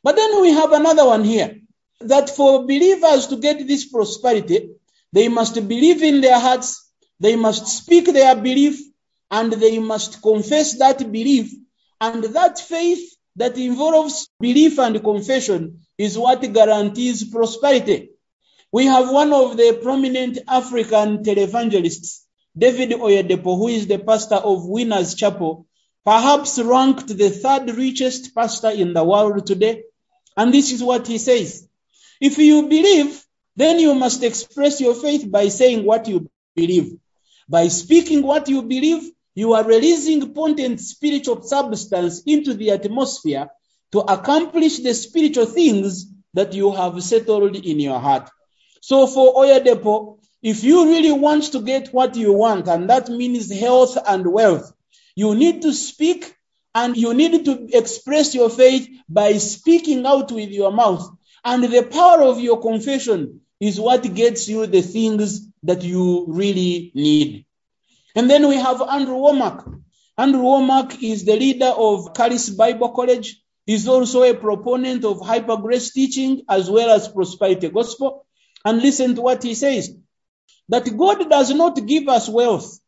But 0.02 0.16
then 0.16 0.40
we 0.40 0.52
have 0.52 0.72
another 0.72 1.06
one 1.06 1.24
here 1.24 1.56
that 2.00 2.30
for 2.30 2.62
believers 2.66 3.28
to 3.28 3.36
get 3.36 3.66
this 3.66 3.86
prosperity, 3.86 4.70
they 5.12 5.28
must 5.28 5.54
believe 5.54 6.02
in 6.02 6.20
their 6.20 6.38
hearts, 6.38 6.90
they 7.20 7.36
must 7.36 7.66
speak 7.68 8.06
their 8.06 8.34
belief, 8.36 8.80
and 9.30 9.52
they 9.52 9.78
must 9.78 10.22
confess 10.22 10.78
that 10.78 10.98
belief. 11.10 11.52
And 12.00 12.24
that 12.24 12.58
faith 12.58 13.16
that 13.36 13.56
involves 13.56 14.28
belief 14.40 14.78
and 14.78 15.02
confession 15.02 15.80
is 15.96 16.18
what 16.18 16.40
guarantees 16.52 17.24
prosperity. 17.30 18.10
We 18.72 18.87
have 18.87 19.11
one 19.11 19.33
of 19.33 19.57
the 19.57 19.79
prominent 19.83 20.38
African 20.48 21.22
televangelists, 21.22 22.22
David 22.57 22.90
Oyedepo, 22.90 23.57
who 23.57 23.68
is 23.68 23.87
the 23.87 23.98
pastor 23.98 24.37
of 24.37 24.66
Winners 24.66 25.14
Chapel, 25.14 25.66
perhaps 26.05 26.59
ranked 26.59 27.09
the 27.09 27.31
third 27.31 27.70
richest 27.76 28.35
pastor 28.35 28.70
in 28.70 28.92
the 28.92 29.05
world 29.05 29.46
today. 29.46 29.85
And 30.37 30.52
this 30.52 30.72
is 30.72 30.83
what 30.83 31.07
he 31.07 31.18
says. 31.18 31.66
If 32.20 32.38
you 32.38 32.68
believe, 32.68 33.22
then 33.57 33.79
you 33.79 33.94
must 33.94 34.22
express 34.22 34.81
your 34.81 34.94
faith 34.94 35.31
by 35.31 35.48
saying 35.48 35.85
what 35.85 36.09
you 36.09 36.31
believe. 36.55 36.98
By 37.48 37.68
speaking 37.68 38.22
what 38.22 38.48
you 38.48 38.62
believe, 38.62 39.11
you 39.35 39.52
are 39.52 39.64
releasing 39.64 40.35
potent 40.35 40.81
spiritual 40.81 41.42
substance 41.42 42.22
into 42.26 42.55
the 42.55 42.70
atmosphere 42.72 43.48
to 43.92 44.00
accomplish 44.00 44.79
the 44.81 44.94
spiritual 44.94 45.46
things 45.46 46.07
that 46.35 46.52
you 46.52 46.72
have 46.72 47.02
settled 47.02 47.57
in 47.57 47.81
your 47.81 48.00
heart. 48.00 48.31
So 48.80 49.06
for 49.06 49.34
Oyedepo, 49.34 50.18
if 50.42 50.62
you 50.62 50.86
really 50.86 51.12
want 51.12 51.52
to 51.52 51.60
get 51.60 51.88
what 51.88 52.16
you 52.16 52.32
want, 52.32 52.68
and 52.68 52.88
that 52.90 53.08
means 53.08 53.50
health 53.52 53.98
and 54.06 54.26
wealth, 54.26 54.72
you 55.14 55.34
need 55.34 55.62
to 55.62 55.72
speak 55.72 56.36
and 56.74 56.96
you 56.96 57.14
need 57.14 57.46
to 57.46 57.68
express 57.72 58.34
your 58.34 58.50
faith 58.50 58.88
by 59.08 59.38
speaking 59.38 60.04
out 60.04 60.30
with 60.30 60.50
your 60.50 60.70
mouth. 60.70 61.08
And 61.42 61.64
the 61.64 61.82
power 61.82 62.22
of 62.22 62.38
your 62.38 62.60
confession 62.60 63.40
is 63.60 63.80
what 63.80 64.02
gets 64.14 64.48
you 64.48 64.66
the 64.66 64.82
things 64.82 65.48
that 65.62 65.82
you 65.82 66.26
really 66.28 66.92
need. 66.94 67.46
And 68.14 68.28
then 68.28 68.46
we 68.46 68.56
have 68.56 68.82
Andrew 68.82 69.16
Wommack. 69.16 69.64
Andrew 70.18 70.42
Wommack 70.42 71.02
is 71.02 71.24
the 71.24 71.36
leader 71.36 71.72
of 71.76 72.14
Charis 72.14 72.50
Bible 72.50 72.90
College. 72.90 73.42
He's 73.64 73.88
also 73.88 74.22
a 74.22 74.34
proponent 74.34 75.04
of 75.04 75.20
hyper 75.20 75.56
grace 75.56 75.92
teaching 75.92 76.42
as 76.48 76.70
well 76.70 76.90
as 76.90 77.08
prosperity 77.08 77.68
gospel. 77.68 78.25
And 78.66 78.83
listen 78.83 79.14
to 79.14 79.22
what 79.22 79.44
he 79.44 79.55
says 79.55 79.94
that 80.68 80.96
God 80.96 81.31
does 81.31 81.55
not 81.55 81.87
give 81.87 82.09
us 82.09 82.29
wealth. 82.29 82.81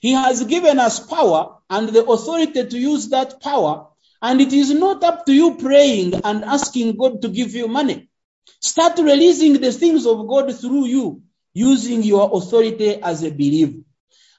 He 0.00 0.10
has 0.10 0.42
given 0.42 0.80
us 0.80 0.98
power 0.98 1.58
and 1.70 1.88
the 1.88 2.04
authority 2.04 2.66
to 2.66 2.76
use 2.76 3.10
that 3.10 3.40
power. 3.40 3.86
And 4.20 4.40
it 4.40 4.52
is 4.52 4.74
not 4.74 5.04
up 5.04 5.26
to 5.26 5.32
you 5.32 5.54
praying 5.54 6.14
and 6.24 6.44
asking 6.44 6.96
God 6.96 7.22
to 7.22 7.28
give 7.28 7.54
you 7.54 7.68
money. 7.68 8.10
Start 8.60 8.98
releasing 8.98 9.60
the 9.60 9.70
things 9.70 10.04
of 10.04 10.26
God 10.26 10.52
through 10.52 10.86
you 10.86 11.22
using 11.54 12.02
your 12.02 12.28
authority 12.32 13.00
as 13.00 13.22
a 13.22 13.30
believer. 13.30 13.78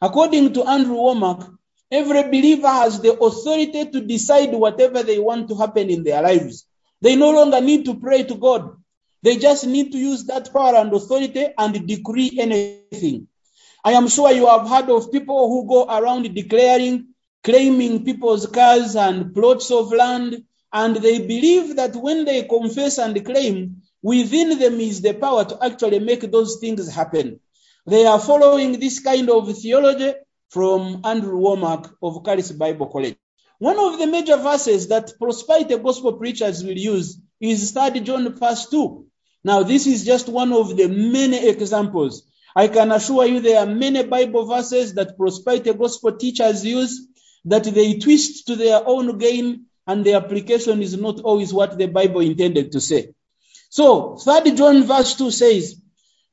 According 0.01 0.53
to 0.55 0.65
Andrew 0.65 0.97
Wommack, 0.97 1.49
every 1.89 2.23
believer 2.23 2.67
has 2.67 2.99
the 2.99 3.13
authority 3.13 3.85
to 3.85 4.01
decide 4.01 4.51
whatever 4.51 5.03
they 5.03 5.19
want 5.19 5.47
to 5.47 5.55
happen 5.55 5.89
in 5.89 6.03
their 6.03 6.21
lives. 6.21 6.65
They 6.99 7.15
no 7.15 7.31
longer 7.31 7.61
need 7.61 7.85
to 7.85 7.95
pray 7.95 8.23
to 8.23 8.35
God. 8.35 8.75
They 9.23 9.37
just 9.37 9.67
need 9.67 9.91
to 9.91 9.97
use 9.97 10.25
that 10.25 10.51
power 10.51 10.75
and 10.75 10.93
authority 10.93 11.47
and 11.57 11.87
decree 11.87 12.37
anything. 12.39 13.27
I 13.83 13.93
am 13.93 14.07
sure 14.07 14.31
you 14.31 14.47
have 14.47 14.67
heard 14.67 14.89
of 14.89 15.11
people 15.11 15.47
who 15.47 15.67
go 15.67 15.85
around 15.85 16.33
declaring, 16.33 17.07
claiming 17.43 18.03
people's 18.03 18.47
cars 18.47 18.95
and 18.95 19.33
plots 19.33 19.71
of 19.71 19.91
land, 19.91 20.43
and 20.73 20.95
they 20.95 21.19
believe 21.19 21.75
that 21.75 21.95
when 21.95 22.25
they 22.25 22.43
confess 22.43 22.97
and 22.97 23.23
claim, 23.25 23.81
within 24.01 24.57
them 24.57 24.79
is 24.79 25.01
the 25.01 25.13
power 25.13 25.45
to 25.45 25.63
actually 25.63 25.99
make 25.99 26.21
those 26.31 26.57
things 26.57 26.93
happen. 26.93 27.39
They 27.85 28.05
are 28.05 28.19
following 28.19 28.79
this 28.79 28.99
kind 28.99 29.29
of 29.29 29.55
theology 29.57 30.13
from 30.49 31.01
Andrew 31.03 31.39
Wommack 31.39 31.91
of 32.01 32.23
Charis 32.25 32.51
Bible 32.51 32.87
College. 32.87 33.17
One 33.57 33.79
of 33.79 33.99
the 33.99 34.07
major 34.07 34.37
verses 34.37 34.87
that 34.87 35.13
prosperity 35.19 35.77
gospel 35.77 36.13
preachers 36.13 36.63
will 36.63 36.77
use 36.77 37.19
is 37.39 37.71
3 37.71 37.99
John 38.01 38.33
verse 38.33 38.67
2. 38.69 39.05
Now, 39.43 39.63
this 39.63 39.87
is 39.87 40.05
just 40.05 40.29
one 40.29 40.53
of 40.53 40.77
the 40.77 40.87
many 40.87 41.47
examples. 41.47 42.23
I 42.55 42.67
can 42.67 42.91
assure 42.91 43.25
you 43.25 43.39
there 43.39 43.59
are 43.59 43.65
many 43.65 44.03
Bible 44.03 44.45
verses 44.45 44.93
that 44.95 45.17
prosperity 45.17 45.73
gospel 45.73 46.11
teachers 46.13 46.65
use 46.65 47.07
that 47.45 47.63
they 47.63 47.97
twist 47.97 48.47
to 48.47 48.55
their 48.55 48.81
own 48.85 49.17
gain 49.17 49.65
and 49.87 50.05
the 50.05 50.13
application 50.13 50.81
is 50.81 50.95
not 50.97 51.21
always 51.21 51.53
what 51.53 51.77
the 51.77 51.87
Bible 51.87 52.21
intended 52.21 52.73
to 52.73 52.81
say. 52.81 53.13
So, 53.69 54.17
3 54.17 54.51
John 54.51 54.83
verse 54.83 55.15
2 55.15 55.31
says, 55.31 55.81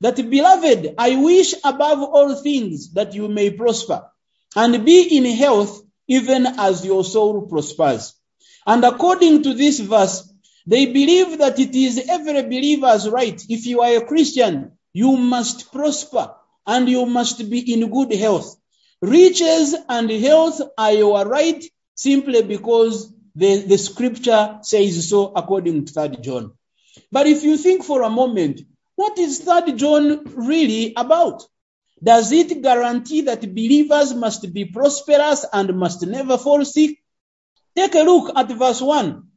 that 0.01 0.17
beloved, 0.31 0.95
I 0.97 1.17
wish 1.17 1.55
above 1.65 2.03
all 2.03 2.35
things 2.35 2.93
that 2.93 3.15
you 3.15 3.29
may 3.29 3.51
prosper 3.51 4.05
and 4.55 4.85
be 4.85 5.17
in 5.17 5.25
health 5.37 5.83
even 6.07 6.47
as 6.47 6.85
your 6.85 7.05
soul 7.05 7.47
prospers. 7.49 8.15
And 8.67 8.85
according 8.85 9.43
to 9.43 9.55
this 9.55 9.81
verse, 9.81 10.33
they 10.69 10.85
believe 10.85 11.39
that 11.39 11.59
it 11.59 11.75
is 11.75 11.99
every 12.11 12.43
believer's 12.43 13.09
right. 13.09 13.43
If 13.49 13.65
you 13.65 13.81
are 13.81 13.97
a 13.97 14.05
Christian, 14.05 14.73
you 14.93 15.17
must 15.17 15.73
prosper 15.73 16.35
and 16.67 16.87
you 16.91 17.07
must 17.07 17.49
be 17.49 17.73
in 17.73 17.91
good 17.91 18.13
health. 18.13 18.55
Riches 19.01 19.75
and 19.89 20.11
health 20.11 20.61
are 20.77 20.93
your 20.93 21.27
right 21.27 21.65
simply 21.95 22.43
because 22.43 23.11
the, 23.35 23.63
the 23.63 23.79
scripture 23.79 24.59
says 24.61 25.09
so 25.09 25.33
according 25.35 25.87
to 25.87 25.93
3 25.93 26.17
John. 26.21 26.53
But 27.11 27.27
if 27.27 27.45
you 27.45 27.57
think 27.57 27.83
for 27.83 28.03
a 28.03 28.11
moment, 28.11 28.61
what 28.95 29.19
is 29.19 29.39
3 29.39 29.73
John 29.73 30.25
really 30.35 30.93
about? 30.95 31.45
Does 32.05 32.31
it 32.31 32.61
guarantee 32.61 33.23
that 33.23 33.41
believers 33.41 34.13
must 34.13 34.53
be 34.53 34.67
prosperous 34.67 35.47
and 35.51 35.79
must 35.79 36.07
never 36.07 36.37
fall 36.37 36.63
sick? 36.67 36.99
Take 37.75 37.95
a 37.95 38.03
look 38.03 38.37
at 38.37 38.53
verse 38.53 38.83
1. 38.83 39.28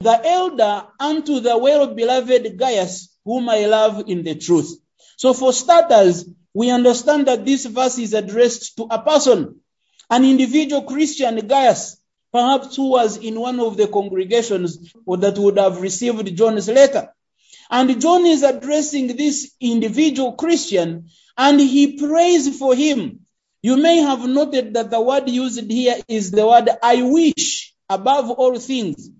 The 0.00 0.26
elder 0.26 0.84
unto 0.98 1.40
the 1.40 1.58
well 1.58 1.94
beloved 1.94 2.56
Gaius, 2.58 3.14
whom 3.24 3.48
I 3.50 3.66
love 3.66 4.04
in 4.06 4.22
the 4.22 4.34
truth. 4.34 4.78
So, 5.16 5.34
for 5.34 5.52
starters, 5.52 6.24
we 6.54 6.70
understand 6.70 7.26
that 7.28 7.44
this 7.44 7.66
verse 7.66 7.98
is 7.98 8.14
addressed 8.14 8.76
to 8.78 8.84
a 8.90 9.02
person, 9.02 9.60
an 10.08 10.24
individual 10.24 10.82
Christian 10.82 11.46
Gaius, 11.46 12.00
perhaps 12.32 12.76
who 12.76 12.90
was 12.90 13.18
in 13.18 13.38
one 13.38 13.60
of 13.60 13.76
the 13.76 13.88
congregations 13.88 14.92
or 15.04 15.18
that 15.18 15.38
would 15.38 15.58
have 15.58 15.80
received 15.82 16.34
John's 16.36 16.68
letter. 16.68 17.12
And 17.70 18.00
John 18.00 18.24
is 18.26 18.42
addressing 18.42 19.16
this 19.16 19.54
individual 19.60 20.32
Christian 20.32 21.10
and 21.36 21.60
he 21.60 21.98
prays 21.98 22.58
for 22.58 22.74
him. 22.74 23.20
You 23.62 23.76
may 23.76 23.98
have 23.98 24.26
noted 24.26 24.74
that 24.74 24.90
the 24.90 25.00
word 25.00 25.28
used 25.28 25.70
here 25.70 25.96
is 26.08 26.30
the 26.30 26.46
word 26.46 26.70
I 26.82 27.02
wish 27.02 27.74
above 27.88 28.30
all 28.30 28.58
things. 28.58 29.10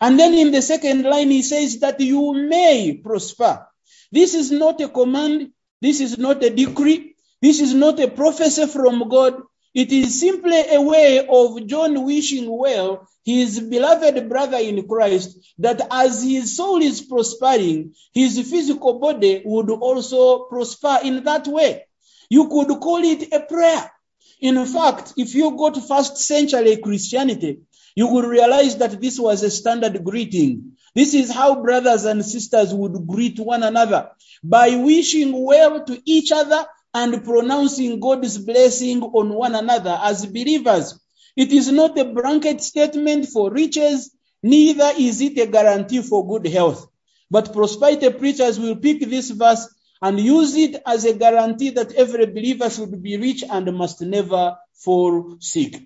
And 0.00 0.18
then 0.18 0.34
in 0.34 0.52
the 0.52 0.62
second 0.62 1.02
line, 1.02 1.30
he 1.30 1.42
says 1.42 1.80
that 1.80 2.00
you 2.00 2.34
may 2.34 3.00
prosper. 3.02 3.66
This 4.12 4.34
is 4.34 4.50
not 4.50 4.80
a 4.80 4.88
command. 4.88 5.52
This 5.80 6.00
is 6.00 6.18
not 6.18 6.42
a 6.42 6.50
decree. 6.50 7.14
This 7.40 7.60
is 7.60 7.74
not 7.74 8.00
a 8.00 8.08
prophecy 8.08 8.66
from 8.66 9.08
God. 9.08 9.42
It 9.74 9.92
is 9.92 10.18
simply 10.18 10.60
a 10.70 10.80
way 10.80 11.26
of 11.28 11.66
John 11.66 12.04
wishing 12.04 12.50
well 12.50 13.06
his 13.24 13.60
beloved 13.60 14.28
brother 14.28 14.56
in 14.56 14.88
Christ 14.88 15.38
that 15.58 15.86
as 15.90 16.22
his 16.22 16.56
soul 16.56 16.80
is 16.80 17.02
prospering, 17.02 17.94
his 18.14 18.40
physical 18.50 18.98
body 18.98 19.42
would 19.44 19.70
also 19.70 20.44
prosper 20.44 20.98
in 21.04 21.24
that 21.24 21.46
way. 21.46 21.84
You 22.30 22.48
could 22.48 22.68
call 22.80 23.04
it 23.04 23.32
a 23.32 23.40
prayer. 23.40 23.90
In 24.40 24.64
fact, 24.66 25.14
if 25.16 25.34
you 25.34 25.56
go 25.56 25.70
to 25.70 25.80
first 25.80 26.16
century 26.16 26.76
Christianity, 26.78 27.60
you 27.98 28.06
would 28.06 28.26
realize 28.26 28.76
that 28.76 29.00
this 29.00 29.18
was 29.18 29.42
a 29.42 29.50
standard 29.50 30.04
greeting. 30.04 30.76
This 30.94 31.14
is 31.14 31.32
how 31.32 31.60
brothers 31.60 32.04
and 32.04 32.24
sisters 32.24 32.72
would 32.72 33.08
greet 33.08 33.40
one 33.40 33.64
another 33.64 34.10
by 34.44 34.76
wishing 34.76 35.32
well 35.44 35.84
to 35.84 36.00
each 36.04 36.30
other 36.30 36.64
and 36.94 37.24
pronouncing 37.24 37.98
God's 37.98 38.38
blessing 38.38 39.02
on 39.02 39.34
one 39.34 39.56
another 39.56 39.98
as 40.00 40.24
believers. 40.24 40.96
It 41.36 41.50
is 41.50 41.72
not 41.72 41.98
a 41.98 42.04
blanket 42.04 42.60
statement 42.60 43.26
for 43.26 43.50
riches, 43.50 44.14
neither 44.44 44.92
is 44.96 45.20
it 45.20 45.36
a 45.36 45.46
guarantee 45.46 46.02
for 46.02 46.24
good 46.24 46.46
health. 46.46 46.86
But 47.32 47.52
prosperity 47.52 48.10
preachers 48.10 48.60
will 48.60 48.76
pick 48.76 49.00
this 49.00 49.30
verse 49.30 49.74
and 50.00 50.20
use 50.20 50.54
it 50.54 50.80
as 50.86 51.04
a 51.04 51.14
guarantee 51.14 51.70
that 51.70 51.94
every 51.94 52.26
believer 52.26 52.70
should 52.70 53.02
be 53.02 53.16
rich 53.16 53.42
and 53.42 53.76
must 53.76 54.00
never 54.02 54.56
fall 54.72 55.38
sick. 55.40 55.82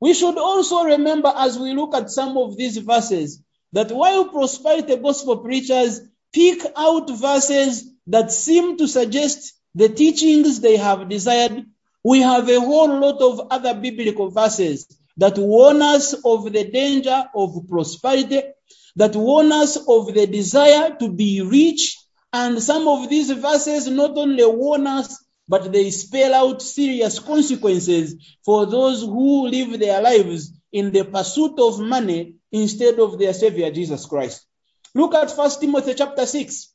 We 0.00 0.14
should 0.14 0.38
also 0.38 0.84
remember 0.84 1.32
as 1.34 1.58
we 1.58 1.72
look 1.72 1.94
at 1.94 2.10
some 2.10 2.36
of 2.36 2.56
these 2.56 2.76
verses 2.78 3.42
that 3.72 3.90
while 3.90 4.26
prosperity 4.26 4.96
gospel 4.96 5.38
preachers 5.38 6.00
pick 6.32 6.62
out 6.76 7.10
verses 7.10 7.90
that 8.06 8.30
seem 8.30 8.76
to 8.78 8.86
suggest 8.86 9.54
the 9.74 9.88
teachings 9.88 10.60
they 10.60 10.76
have 10.76 11.08
desired, 11.08 11.64
we 12.02 12.20
have 12.20 12.48
a 12.48 12.60
whole 12.60 13.00
lot 13.00 13.20
of 13.22 13.48
other 13.50 13.74
biblical 13.74 14.30
verses 14.30 14.86
that 15.16 15.38
warn 15.38 15.80
us 15.80 16.12
of 16.24 16.52
the 16.52 16.64
danger 16.70 17.24
of 17.34 17.66
prosperity, 17.68 18.42
that 18.96 19.16
warn 19.16 19.52
us 19.52 19.76
of 19.76 20.12
the 20.12 20.26
desire 20.26 20.96
to 20.98 21.08
be 21.10 21.40
rich. 21.40 21.96
And 22.32 22.60
some 22.62 22.88
of 22.88 23.08
these 23.08 23.30
verses 23.30 23.88
not 23.88 24.16
only 24.18 24.44
warn 24.44 24.86
us, 24.86 25.23
but 25.48 25.72
they 25.72 25.90
spell 25.90 26.34
out 26.34 26.62
serious 26.62 27.18
consequences 27.18 28.16
for 28.44 28.66
those 28.66 29.02
who 29.02 29.48
live 29.48 29.78
their 29.78 30.00
lives 30.00 30.52
in 30.72 30.90
the 30.90 31.04
pursuit 31.04 31.58
of 31.58 31.80
money 31.80 32.36
instead 32.50 32.98
of 32.98 33.18
their 33.18 33.32
Savior 33.32 33.70
Jesus 33.70 34.06
Christ. 34.06 34.46
Look 34.94 35.14
at 35.14 35.30
1 35.30 35.50
Timothy 35.60 35.94
chapter 35.94 36.24
6. 36.24 36.72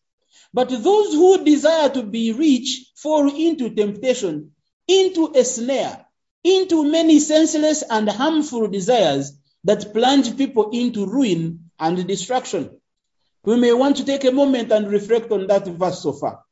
But 0.54 0.70
those 0.70 1.14
who 1.14 1.44
desire 1.44 1.90
to 1.90 2.04
be 2.04 2.32
rich 2.32 2.92
fall 2.96 3.30
into 3.30 3.70
temptation, 3.70 4.52
into 4.88 5.32
a 5.36 5.44
snare, 5.44 6.06
into 6.44 6.84
many 6.84 7.20
senseless 7.20 7.84
and 7.90 8.10
harmful 8.10 8.68
desires 8.68 9.34
that 9.64 9.94
plunge 9.94 10.38
people 10.38 10.70
into 10.72 11.06
ruin 11.06 11.72
and 11.80 12.08
destruction. 12.08 12.80
We 13.44 13.58
may 13.58 13.74
want 13.74 13.98
to 13.98 14.06
take 14.06 14.24
a 14.26 14.32
moment 14.32 14.72
and 14.72 14.90
reflect 14.90 15.32
on 15.32 15.48
that 15.48 15.68
verse 15.68 16.02
so 16.02 16.14
far. 16.14 16.44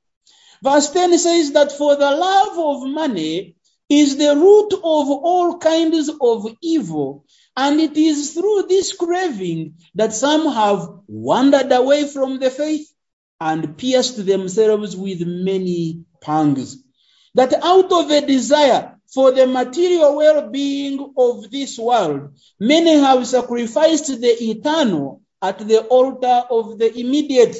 Verse 0.64 0.90
10 0.90 1.18
says 1.18 1.52
that 1.52 1.72
for 1.72 1.96
the 1.96 2.12
love 2.12 2.58
of 2.58 2.90
money 2.90 3.56
is 3.90 4.18
the 4.18 4.36
root 4.36 4.74
of 4.74 5.10
all 5.10 5.58
kinds 5.60 6.10
of 6.10 6.48
evil, 6.62 7.26
and 7.56 7.80
it 7.80 7.96
is 7.96 8.34
through 8.34 8.66
this 8.68 8.94
craving 8.94 9.76
that 9.96 10.14
some 10.14 10.52
have 10.52 10.90
wandered 11.08 11.72
away 11.72 12.08
from 12.08 12.40
the 12.40 12.50
faith 12.50 12.92
and 13.40 13.78
pierced 13.78 14.26
themselves 14.26 14.96
with 14.96 15.26
many 15.26 16.04
pangs. 16.22 16.84
That 17.36 17.54
out 17.54 17.92
of 17.92 18.10
a 18.12 18.26
desire 18.26 18.98
for 19.14 19.32
the 19.32 19.48
material 19.48 20.16
well 20.18 20.50
being 20.50 21.14
of 21.18 21.50
this 21.52 21.78
world, 21.78 22.38
many 22.60 22.96
have 22.96 23.26
sacrificed 23.28 24.08
the 24.08 24.44
eternal 24.44 25.22
at 25.42 25.60
the 25.60 25.82
altar 25.82 26.44
of 26.50 26.78
the 26.78 26.94
immediate. 27.00 27.56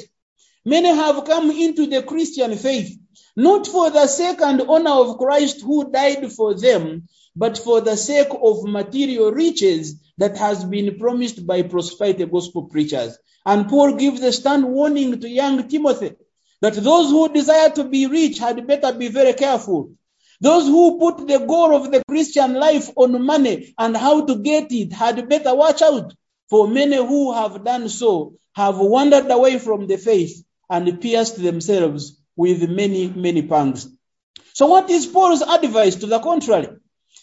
Many 0.68 0.88
have 0.88 1.24
come 1.24 1.50
into 1.50 1.86
the 1.86 2.02
Christian 2.02 2.54
faith, 2.54 2.94
not 3.34 3.66
for 3.66 3.88
the 3.88 4.06
sake 4.06 4.42
and 4.42 4.60
honor 4.60 4.90
of 4.90 5.16
Christ 5.16 5.62
who 5.62 5.90
died 5.90 6.30
for 6.30 6.52
them, 6.52 7.08
but 7.34 7.56
for 7.56 7.80
the 7.80 7.96
sake 7.96 8.28
of 8.42 8.64
material 8.64 9.32
riches 9.32 9.94
that 10.18 10.36
has 10.36 10.66
been 10.66 10.98
promised 10.98 11.46
by 11.46 11.62
prosperity 11.62 12.26
gospel 12.26 12.64
preachers. 12.64 13.16
And 13.46 13.66
Paul 13.66 13.94
gives 13.94 14.20
a 14.22 14.30
stern 14.30 14.68
warning 14.68 15.18
to 15.18 15.26
young 15.26 15.66
Timothy 15.68 16.16
that 16.60 16.74
those 16.74 17.08
who 17.08 17.32
desire 17.32 17.70
to 17.70 17.84
be 17.84 18.04
rich 18.04 18.38
had 18.38 18.66
better 18.66 18.92
be 18.92 19.08
very 19.08 19.32
careful. 19.32 19.92
Those 20.42 20.66
who 20.66 20.98
put 20.98 21.26
the 21.26 21.38
goal 21.38 21.74
of 21.74 21.90
the 21.90 22.02
Christian 22.06 22.52
life 22.52 22.90
on 22.94 23.24
money 23.24 23.74
and 23.78 23.96
how 23.96 24.26
to 24.26 24.36
get 24.36 24.70
it 24.70 24.92
had 24.92 25.30
better 25.30 25.54
watch 25.54 25.80
out. 25.80 26.12
For 26.50 26.68
many 26.68 26.96
who 26.96 27.32
have 27.32 27.64
done 27.64 27.88
so 27.88 28.34
have 28.54 28.76
wandered 28.78 29.30
away 29.30 29.58
from 29.58 29.86
the 29.86 29.96
faith 29.96 30.44
and 30.70 31.00
pierced 31.00 31.40
themselves 31.42 32.20
with 32.36 32.68
many, 32.68 33.08
many 33.08 33.42
pangs. 33.42 33.88
So 34.54 34.66
what 34.66 34.90
is 34.90 35.06
Paul's 35.06 35.42
advice 35.42 35.96
to 35.96 36.06
the 36.06 36.20
contrary? 36.20 36.68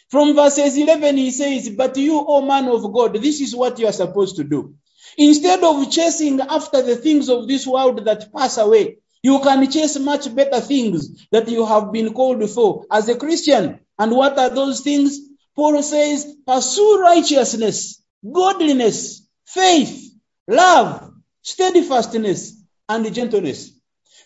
From 0.10 0.36
verses 0.36 0.78
11, 0.78 1.18
he 1.18 1.32
says, 1.32 1.70
But 1.70 1.98
you, 1.98 2.24
O 2.28 2.42
man 2.42 2.68
of 2.68 2.94
God, 2.94 3.14
this 3.16 3.42
is 3.42 3.56
what 3.56 3.80
you 3.80 3.88
are 3.88 3.94
supposed 3.94 4.38
to 4.38 4.44
do. 4.44 4.76
Instead 5.18 5.64
of 5.64 5.90
chasing 5.92 6.42
after 6.42 6.82
the 6.82 6.96
things 6.96 7.30
of 7.30 7.48
this 7.48 7.66
world 7.66 8.06
that 8.06 8.32
pass 8.34 8.58
away, 8.58 8.98
you 9.24 9.40
can 9.40 9.70
chase 9.72 9.98
much 9.98 10.34
better 10.36 10.60
things 10.62 11.26
that 11.32 11.50
you 11.50 11.66
have 11.66 11.92
been 11.92 12.14
called 12.14 12.48
for 12.50 12.86
as 12.92 13.10
a 13.10 13.18
Christian. 13.18 13.80
And 13.98 14.12
what 14.12 14.38
are 14.38 14.50
those 14.50 14.82
things? 14.82 15.20
Paul 15.56 15.82
says, 15.82 16.36
pursue 16.46 17.02
righteousness, 17.02 18.04
godliness, 18.24 19.26
faith, 19.46 20.12
love, 20.48 21.12
steadfastness, 21.42 22.55
and 22.90 23.14
gentleness. 23.14 23.72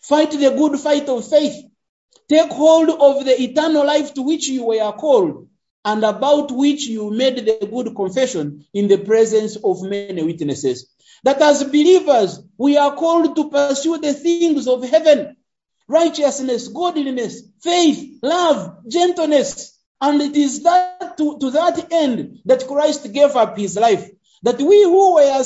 Fight 0.01 0.31
the 0.31 0.51
good 0.51 0.79
fight 0.79 1.07
of 1.09 1.27
faith. 1.27 1.65
Take 2.27 2.51
hold 2.51 2.89
of 2.89 3.25
the 3.25 3.41
eternal 3.41 3.85
life 3.85 4.13
to 4.13 4.21
which 4.21 4.47
you 4.47 4.65
were 4.65 4.91
called 4.93 5.47
and 5.85 6.03
about 6.03 6.51
which 6.51 6.85
you 6.87 7.09
made 7.11 7.37
the 7.37 7.67
good 7.67 7.95
confession 7.95 8.65
in 8.73 8.87
the 8.87 8.97
presence 8.97 9.55
of 9.55 9.81
many 9.81 10.21
witnesses. 10.23 10.93
That 11.23 11.41
as 11.41 11.63
believers, 11.63 12.39
we 12.57 12.77
are 12.77 12.95
called 12.95 13.35
to 13.35 13.49
pursue 13.49 13.97
the 13.97 14.13
things 14.13 14.67
of 14.67 14.87
heaven 14.87 15.35
righteousness, 15.89 16.67
godliness, 16.67 17.41
faith, 17.61 18.19
love, 18.21 18.87
gentleness. 18.87 19.77
And 19.99 20.21
it 20.21 20.37
is 20.37 20.63
that 20.63 21.17
to, 21.17 21.39
to 21.39 21.51
that 21.51 21.91
end 21.91 22.39
that 22.45 22.67
Christ 22.67 23.11
gave 23.11 23.35
up 23.35 23.57
his 23.57 23.75
life. 23.75 24.09
That 24.43 24.59
we 24.59 24.83
who 24.83 25.15
were 25.15 25.43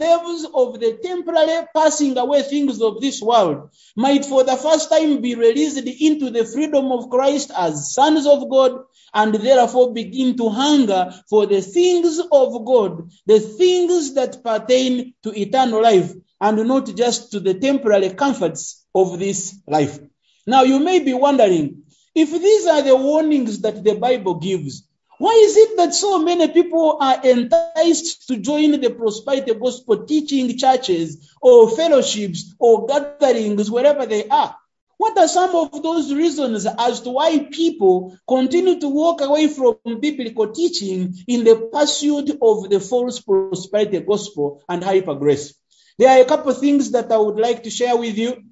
slaves 0.00 0.46
of 0.54 0.78
the 0.78 0.98
temporary 1.02 1.66
passing 1.74 2.16
away 2.16 2.42
things 2.42 2.80
of 2.80 3.00
this 3.00 3.20
world 3.20 3.70
might 3.96 4.24
for 4.24 4.44
the 4.44 4.56
first 4.56 4.90
time 4.90 5.20
be 5.20 5.34
released 5.34 5.78
into 5.78 6.30
the 6.30 6.44
freedom 6.44 6.92
of 6.92 7.10
Christ 7.10 7.50
as 7.56 7.92
sons 7.92 8.26
of 8.26 8.48
God 8.48 8.84
and 9.12 9.34
therefore 9.34 9.92
begin 9.92 10.36
to 10.36 10.48
hunger 10.50 11.12
for 11.28 11.46
the 11.46 11.60
things 11.60 12.20
of 12.20 12.64
God, 12.64 13.10
the 13.26 13.40
things 13.40 14.14
that 14.14 14.44
pertain 14.44 15.14
to 15.24 15.38
eternal 15.38 15.82
life 15.82 16.12
and 16.40 16.68
not 16.68 16.86
just 16.94 17.32
to 17.32 17.40
the 17.40 17.54
temporary 17.54 18.10
comforts 18.10 18.86
of 18.94 19.18
this 19.18 19.60
life. 19.66 19.98
Now 20.46 20.62
you 20.62 20.78
may 20.78 21.00
be 21.00 21.14
wondering 21.14 21.82
if 22.14 22.30
these 22.30 22.66
are 22.66 22.82
the 22.82 22.96
warnings 22.96 23.60
that 23.60 23.82
the 23.82 23.94
Bible 23.94 24.36
gives, 24.36 24.87
why 25.18 25.32
is 25.44 25.56
it 25.56 25.76
that 25.78 25.94
so 25.94 26.20
many 26.20 26.48
people 26.48 26.98
are 27.00 27.20
enticed 27.24 28.28
to 28.28 28.36
join 28.36 28.80
the 28.80 28.90
prosperity 28.90 29.52
gospel 29.52 30.06
teaching 30.06 30.56
churches 30.56 31.34
or 31.40 31.68
fellowships 31.70 32.54
or 32.58 32.86
gatherings 32.86 33.68
wherever 33.68 34.06
they 34.06 34.28
are? 34.28 34.56
What 34.96 35.18
are 35.18 35.28
some 35.28 35.54
of 35.56 35.82
those 35.82 36.12
reasons 36.14 36.66
as 36.66 37.00
to 37.02 37.10
why 37.10 37.38
people 37.50 38.16
continue 38.28 38.78
to 38.80 38.88
walk 38.88 39.20
away 39.20 39.48
from 39.48 39.76
biblical 40.00 40.52
teaching 40.52 41.14
in 41.26 41.44
the 41.44 41.68
pursuit 41.72 42.30
of 42.40 42.70
the 42.70 42.80
false 42.80 43.20
prosperity 43.20 44.00
gospel 44.00 44.62
and 44.68 44.82
hyper 44.84 45.14
grace? 45.14 45.54
There 45.98 46.08
are 46.08 46.22
a 46.22 46.26
couple 46.26 46.52
of 46.52 46.58
things 46.58 46.92
that 46.92 47.10
I 47.10 47.16
would 47.16 47.40
like 47.40 47.64
to 47.64 47.70
share 47.70 47.96
with 47.96 48.16
you. 48.16 48.44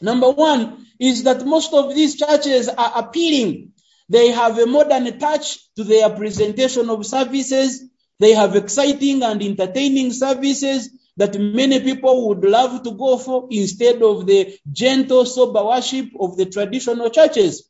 Number 0.00 0.30
one 0.30 0.86
is 0.98 1.24
that 1.24 1.44
most 1.44 1.74
of 1.74 1.94
these 1.94 2.16
churches 2.16 2.68
are 2.68 2.92
appealing 2.96 3.73
they 4.08 4.28
have 4.28 4.58
a 4.58 4.66
modern 4.66 5.18
touch 5.18 5.58
to 5.76 5.84
their 5.84 6.10
presentation 6.10 6.90
of 6.90 7.06
services. 7.06 7.84
They 8.20 8.32
have 8.32 8.54
exciting 8.54 9.22
and 9.22 9.42
entertaining 9.42 10.12
services 10.12 10.90
that 11.16 11.38
many 11.38 11.80
people 11.80 12.28
would 12.28 12.44
love 12.44 12.82
to 12.82 12.90
go 12.92 13.16
for 13.16 13.48
instead 13.50 14.02
of 14.02 14.26
the 14.26 14.58
gentle, 14.70 15.24
sober 15.24 15.64
worship 15.64 16.10
of 16.18 16.36
the 16.36 16.46
traditional 16.46 17.08
churches. 17.10 17.68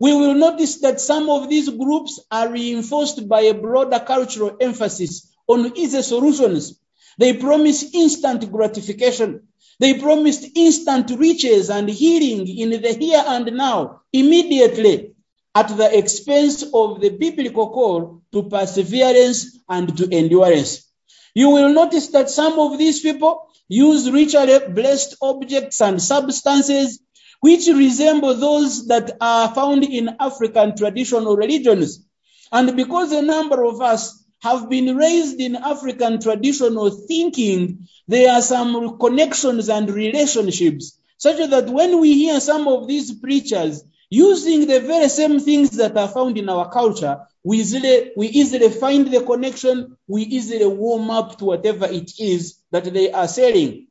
We 0.00 0.14
will 0.14 0.34
notice 0.34 0.80
that 0.80 1.00
some 1.00 1.28
of 1.28 1.48
these 1.48 1.68
groups 1.68 2.20
are 2.30 2.48
reinforced 2.50 3.28
by 3.28 3.42
a 3.42 3.54
broader 3.54 4.00
cultural 4.00 4.56
emphasis 4.60 5.32
on 5.46 5.76
easy 5.76 6.02
solutions. 6.02 6.80
They 7.18 7.34
promise 7.34 7.94
instant 7.94 8.50
gratification. 8.50 9.48
They 9.80 9.98
promised 9.98 10.56
instant 10.56 11.10
riches 11.10 11.70
and 11.70 11.88
healing 11.88 12.48
in 12.48 12.70
the 12.70 12.92
here 12.92 13.22
and 13.26 13.46
now, 13.56 14.02
immediately 14.12 15.14
at 15.54 15.68
the 15.68 15.98
expense 15.98 16.62
of 16.74 17.00
the 17.00 17.10
biblical 17.10 17.70
call 17.70 18.22
to 18.32 18.44
perseverance 18.44 19.58
and 19.68 19.96
to 19.96 20.08
endurance. 20.12 20.88
You 21.34 21.50
will 21.50 21.72
notice 21.72 22.08
that 22.08 22.30
some 22.30 22.58
of 22.58 22.78
these 22.78 23.00
people 23.00 23.46
use 23.68 24.10
ritually 24.10 24.58
blessed 24.70 25.16
objects 25.22 25.80
and 25.80 26.00
substances 26.02 27.00
which 27.40 27.66
resemble 27.68 28.34
those 28.34 28.88
that 28.88 29.16
are 29.20 29.54
found 29.54 29.84
in 29.84 30.16
African 30.18 30.76
traditional 30.76 31.36
religions. 31.36 32.04
And 32.50 32.76
because 32.76 33.12
a 33.12 33.22
number 33.22 33.64
of 33.64 33.80
us 33.80 34.24
have 34.42 34.68
been 34.68 34.96
raised 34.96 35.40
in 35.40 35.56
African 35.56 36.20
traditional 36.20 36.90
thinking, 36.90 37.86
there 38.06 38.32
are 38.32 38.42
some 38.42 38.98
connections 38.98 39.68
and 39.68 39.90
relationships 39.90 40.98
such 41.18 41.50
that 41.50 41.68
when 41.68 42.00
we 42.00 42.14
hear 42.14 42.40
some 42.40 42.68
of 42.68 42.86
these 42.88 43.12
preachers 43.12 43.82
using 44.10 44.66
the 44.66 44.80
very 44.80 45.08
same 45.08 45.40
things 45.40 45.70
that 45.70 45.96
are 45.96 46.08
found 46.08 46.38
in 46.38 46.48
our 46.48 46.70
culture, 46.70 47.20
we 47.44 47.58
easily, 47.58 48.12
we 48.16 48.28
easily 48.28 48.70
find 48.70 49.12
the 49.12 49.22
connection, 49.22 49.96
we 50.06 50.22
easily 50.22 50.66
warm 50.66 51.10
up 51.10 51.38
to 51.38 51.44
whatever 51.44 51.86
it 51.86 52.12
is 52.18 52.58
that 52.70 52.84
they 52.84 53.12
are 53.12 53.28
saying. 53.28 53.86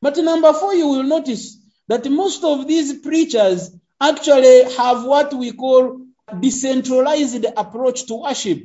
But 0.00 0.16
number 0.16 0.52
four, 0.52 0.74
you 0.74 0.88
will 0.88 1.02
notice 1.02 1.58
that 1.88 2.08
most 2.10 2.44
of 2.44 2.66
these 2.66 2.98
preachers 3.00 3.70
actually 4.00 4.74
have 4.74 5.04
what 5.04 5.34
we 5.34 5.52
call 5.52 6.02
a 6.28 6.36
decentralized 6.36 7.44
approach 7.56 8.06
to 8.06 8.22
worship. 8.22 8.62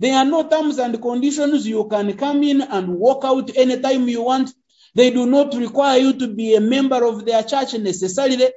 There 0.00 0.16
are 0.16 0.24
no 0.24 0.48
terms 0.48 0.78
and 0.78 1.00
conditions. 1.02 1.66
You 1.66 1.88
can 1.88 2.16
come 2.16 2.42
in 2.44 2.60
and 2.62 2.94
walk 2.94 3.24
out 3.24 3.56
anytime 3.56 4.08
you 4.08 4.22
want. 4.22 4.50
They 4.94 5.10
do 5.10 5.26
not 5.26 5.54
require 5.54 5.98
you 5.98 6.12
to 6.18 6.28
be 6.28 6.54
a 6.54 6.60
member 6.60 7.04
of 7.04 7.24
their 7.24 7.42
church 7.42 7.74
necessarily. 7.74 8.50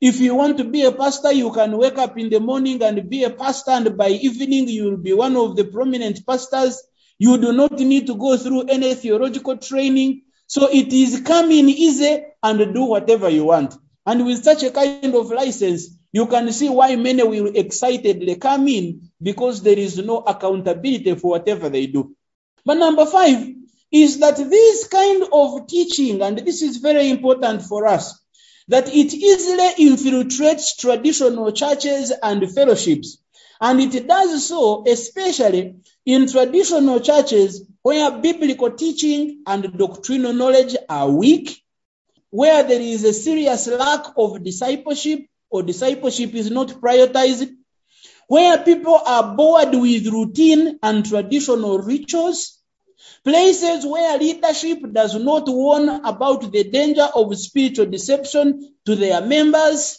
If 0.00 0.20
you 0.20 0.34
want 0.34 0.58
to 0.58 0.64
be 0.64 0.82
a 0.84 0.92
pastor, 0.92 1.32
you 1.32 1.50
can 1.52 1.76
wake 1.76 1.98
up 1.98 2.16
in 2.18 2.30
the 2.30 2.38
morning 2.38 2.82
and 2.82 3.10
be 3.10 3.24
a 3.24 3.30
pastor, 3.30 3.72
and 3.72 3.96
by 3.96 4.08
evening, 4.08 4.68
you 4.68 4.84
will 4.84 4.96
be 4.96 5.12
one 5.12 5.36
of 5.36 5.56
the 5.56 5.64
prominent 5.64 6.24
pastors. 6.24 6.82
You 7.18 7.36
do 7.38 7.52
not 7.52 7.72
need 7.72 8.06
to 8.06 8.14
go 8.14 8.36
through 8.36 8.68
any 8.68 8.94
theological 8.94 9.56
training. 9.56 10.22
So 10.46 10.68
it 10.70 10.92
is 10.92 11.22
come 11.26 11.50
in 11.50 11.68
easy 11.68 12.22
and 12.42 12.74
do 12.74 12.84
whatever 12.84 13.28
you 13.28 13.46
want. 13.46 13.74
And 14.06 14.24
with 14.24 14.44
such 14.44 14.62
a 14.62 14.70
kind 14.70 15.14
of 15.14 15.30
license, 15.30 15.88
you 16.12 16.26
can 16.26 16.50
see 16.52 16.68
why 16.68 16.94
many 16.96 17.22
will 17.24 17.52
excitedly 17.54 18.36
come 18.36 18.68
in 18.68 19.10
because 19.20 19.62
there 19.62 19.78
is 19.78 19.98
no 19.98 20.18
accountability 20.18 21.14
for 21.16 21.32
whatever 21.32 21.68
they 21.68 21.86
do. 21.86 22.14
But 22.64 22.74
number 22.74 23.04
five 23.04 23.46
is 23.90 24.20
that 24.20 24.36
this 24.36 24.86
kind 24.88 25.24
of 25.32 25.66
teaching, 25.66 26.22
and 26.22 26.38
this 26.38 26.62
is 26.62 26.76
very 26.78 27.10
important 27.10 27.62
for 27.62 27.86
us, 27.86 28.18
that 28.68 28.88
it 28.88 29.14
easily 29.14 29.88
infiltrates 29.88 30.76
traditional 30.78 31.50
churches 31.52 32.12
and 32.22 32.50
fellowships. 32.52 33.18
And 33.60 33.80
it 33.80 34.06
does 34.06 34.46
so 34.46 34.84
especially 34.86 35.76
in 36.06 36.28
traditional 36.28 37.00
churches 37.00 37.64
where 37.82 38.18
biblical 38.18 38.70
teaching 38.70 39.42
and 39.46 39.76
doctrinal 39.76 40.32
knowledge 40.32 40.76
are 40.88 41.10
weak, 41.10 41.62
where 42.30 42.62
there 42.62 42.80
is 42.80 43.04
a 43.04 43.12
serious 43.12 43.66
lack 43.66 44.06
of 44.16 44.44
discipleship 44.44 45.20
or 45.50 45.62
discipleship 45.62 46.34
is 46.34 46.50
not 46.50 46.68
prioritized, 46.68 47.50
where 48.28 48.58
people 48.58 49.00
are 49.06 49.34
bored 49.34 49.70
with 49.72 50.06
routine 50.06 50.78
and 50.82 51.06
traditional 51.06 51.78
rituals, 51.78 52.57
places 53.24 53.84
where 53.86 54.18
leadership 54.18 54.78
does 54.92 55.14
not 55.14 55.48
warn 55.48 55.88
about 55.88 56.50
the 56.50 56.64
danger 56.64 57.08
of 57.14 57.36
spiritual 57.36 57.86
deception 57.86 58.74
to 58.86 58.96
their 58.96 59.20
members, 59.20 59.98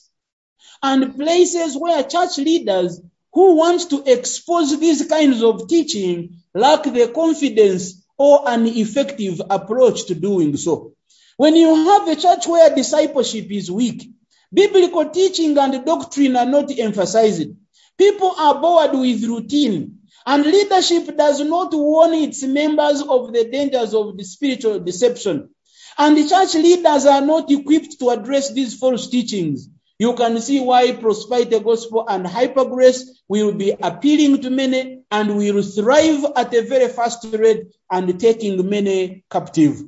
and 0.82 1.16
places 1.16 1.76
where 1.76 2.04
church 2.04 2.38
leaders 2.38 3.02
who 3.34 3.56
want 3.56 3.90
to 3.90 4.04
expose 4.06 4.80
these 4.80 5.08
kinds 5.08 5.44
of 5.44 5.68
teaching 5.68 6.42
lack 6.54 6.84
the 6.84 7.12
confidence 7.14 8.06
or 8.18 8.48
an 8.48 8.66
effective 8.66 9.42
approach 9.50 10.06
to 10.06 10.16
doing 10.16 10.58
so. 10.58 10.94
When 11.38 11.56
you 11.56 11.74
have 11.74 12.08
a 12.08 12.16
church 12.16 12.48
where 12.48 12.74
discipleship 12.76 13.50
is 13.52 13.72
weak, 13.72 14.10
biblical 14.52 15.10
teaching 15.10 15.58
and 15.58 15.86
doctrine 15.86 16.36
are 16.36 16.46
not 16.46 16.72
emphasized, 16.78 17.50
people 17.98 18.34
are 18.38 18.60
bored 18.60 18.92
with 18.94 19.24
routine, 19.24 19.99
and 20.30 20.46
leadership 20.46 21.18
does 21.18 21.42
not 21.42 21.74
warn 21.74 22.14
its 22.14 22.44
members 22.44 23.02
of 23.02 23.34
the 23.34 23.46
dangers 23.46 23.96
of 23.96 24.16
the 24.16 24.24
spiritual 24.24 24.80
deception. 24.80 25.50
And 25.98 26.16
the 26.16 26.30
church 26.30 26.54
leaders 26.54 27.08
are 27.08 27.22
not 27.22 27.50
equipped 27.50 27.98
to 28.00 28.12
address 28.12 28.54
these 28.54 28.76
false 28.76 29.08
teachings. 29.10 29.68
You 29.98 30.14
can 30.14 30.40
see 30.40 30.60
why 30.60 30.92
prosperity 30.92 31.60
gospel 31.60 32.06
and 32.08 32.28
hypergrace 32.28 33.06
will 33.28 33.54
be 33.54 33.72
appealing 33.72 34.44
to 34.44 34.52
many 34.52 35.02
and 35.10 35.36
will 35.36 35.64
thrive 35.64 36.24
at 36.36 36.54
a 36.54 36.62
very 36.62 36.90
fast 36.90 37.26
rate 37.34 37.64
and 37.90 38.20
taking 38.20 38.70
many 38.70 39.24
captive. 39.32 39.82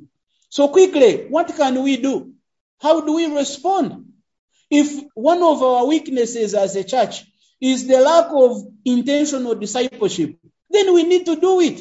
So 0.48 0.66
quickly, 0.66 1.28
what 1.28 1.54
can 1.54 1.84
we 1.84 1.98
do? 1.98 2.32
How 2.80 3.00
do 3.00 3.12
we 3.14 3.26
respond? 3.26 4.06
If 4.68 5.04
one 5.14 5.44
of 5.44 5.62
our 5.62 5.86
weaknesses 5.86 6.52
as 6.54 6.74
a 6.74 6.82
church 6.82 7.26
is 7.62 7.86
the 7.86 8.00
lack 8.00 8.26
of 8.32 8.66
intentional 8.84 9.54
discipleship, 9.54 10.36
then 10.68 10.92
we 10.92 11.04
need 11.04 11.24
to 11.26 11.36
do 11.36 11.60
it 11.60 11.80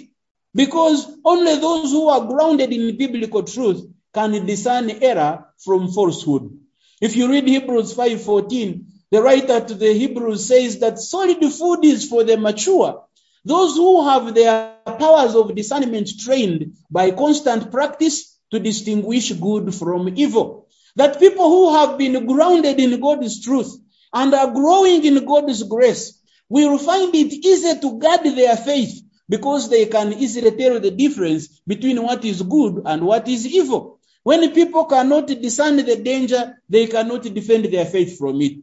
because 0.53 1.07
only 1.25 1.55
those 1.55 1.91
who 1.91 2.07
are 2.07 2.27
grounded 2.27 2.71
in 2.71 2.97
biblical 2.97 3.41
truth 3.41 3.83
can 4.13 4.45
discern 4.45 4.91
error 5.01 5.47
from 5.57 5.91
falsehood. 5.91 6.55
If 7.01 7.15
you 7.15 7.31
read 7.31 7.47
Hebrews 7.47 7.95
5:14, 7.95 8.85
the 9.09 9.23
writer 9.23 9.59
to 9.59 9.73
the 9.73 9.91
Hebrews 9.91 10.45
says 10.45 10.79
that 10.79 10.99
solid 10.99 11.43
food 11.51 11.83
is 11.83 12.07
for 12.07 12.23
the 12.23 12.37
mature, 12.37 13.03
those 13.43 13.75
who 13.75 14.07
have 14.07 14.35
their 14.35 14.75
powers 14.85 15.33
of 15.33 15.55
discernment 15.55 16.09
trained 16.19 16.77
by 16.91 17.09
constant 17.09 17.71
practice 17.71 18.37
to 18.51 18.59
distinguish 18.59 19.31
good 19.31 19.73
from 19.73 20.13
evil. 20.15 20.67
That 20.95 21.19
people 21.19 21.49
who 21.49 21.73
have 21.73 21.97
been 21.97 22.27
grounded 22.27 22.79
in 22.79 22.99
God's 22.99 23.41
truth 23.41 23.80
and 24.13 24.33
are 24.33 24.51
growing 24.51 25.05
in 25.05 25.25
God's 25.25 25.63
grace 25.63 26.21
we 26.51 26.67
will 26.67 26.79
find 26.79 27.15
it 27.15 27.31
easy 27.31 27.79
to 27.79 27.97
guard 27.97 28.25
their 28.25 28.57
faith 28.57 29.01
because 29.29 29.69
they 29.69 29.85
can 29.85 30.11
easily 30.11 30.51
tell 30.51 30.81
the 30.81 30.91
difference 30.91 31.47
between 31.65 32.03
what 32.03 32.25
is 32.25 32.41
good 32.41 32.81
and 32.85 33.05
what 33.05 33.25
is 33.29 33.47
evil. 33.47 34.01
When 34.23 34.51
people 34.51 34.83
cannot 34.83 35.27
discern 35.27 35.77
the 35.77 35.95
danger, 35.95 36.61
they 36.67 36.87
cannot 36.87 37.23
defend 37.23 37.63
their 37.65 37.85
faith 37.85 38.17
from 38.17 38.41
it. 38.41 38.57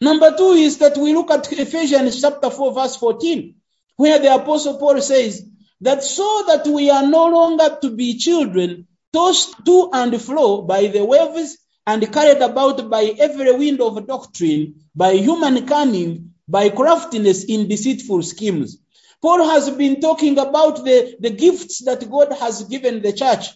Number 0.00 0.36
two 0.36 0.52
is 0.52 0.78
that 0.78 0.96
we 0.96 1.12
look 1.14 1.32
at 1.32 1.52
Ephesians 1.52 2.20
chapter 2.20 2.48
4, 2.48 2.72
verse 2.72 2.94
14, 2.94 3.56
where 3.96 4.20
the 4.20 4.32
apostle 4.32 4.78
Paul 4.78 5.00
says 5.00 5.44
that 5.80 6.04
so 6.04 6.44
that 6.46 6.64
we 6.68 6.90
are 6.90 7.08
no 7.08 7.26
longer 7.26 7.76
to 7.82 7.90
be 7.90 8.18
children, 8.18 8.86
tossed 9.12 9.52
to 9.66 9.90
and 9.92 10.22
fro 10.22 10.62
by 10.62 10.86
the 10.86 11.04
waves 11.04 11.58
and 11.86 12.12
carried 12.12 12.42
about 12.42 12.90
by 12.90 13.14
every 13.18 13.52
wind 13.56 13.80
of 13.80 14.06
doctrine, 14.06 14.74
by 14.94 15.12
human 15.14 15.66
cunning, 15.66 16.34
by 16.48 16.68
craftiness 16.68 17.44
in 17.44 17.68
deceitful 17.68 18.22
schemes. 18.22 18.78
Paul 19.22 19.48
has 19.48 19.70
been 19.70 20.00
talking 20.00 20.38
about 20.38 20.84
the, 20.84 21.16
the 21.20 21.30
gifts 21.30 21.84
that 21.84 22.08
God 22.10 22.32
has 22.32 22.64
given 22.64 23.02
the 23.02 23.12
church 23.12 23.48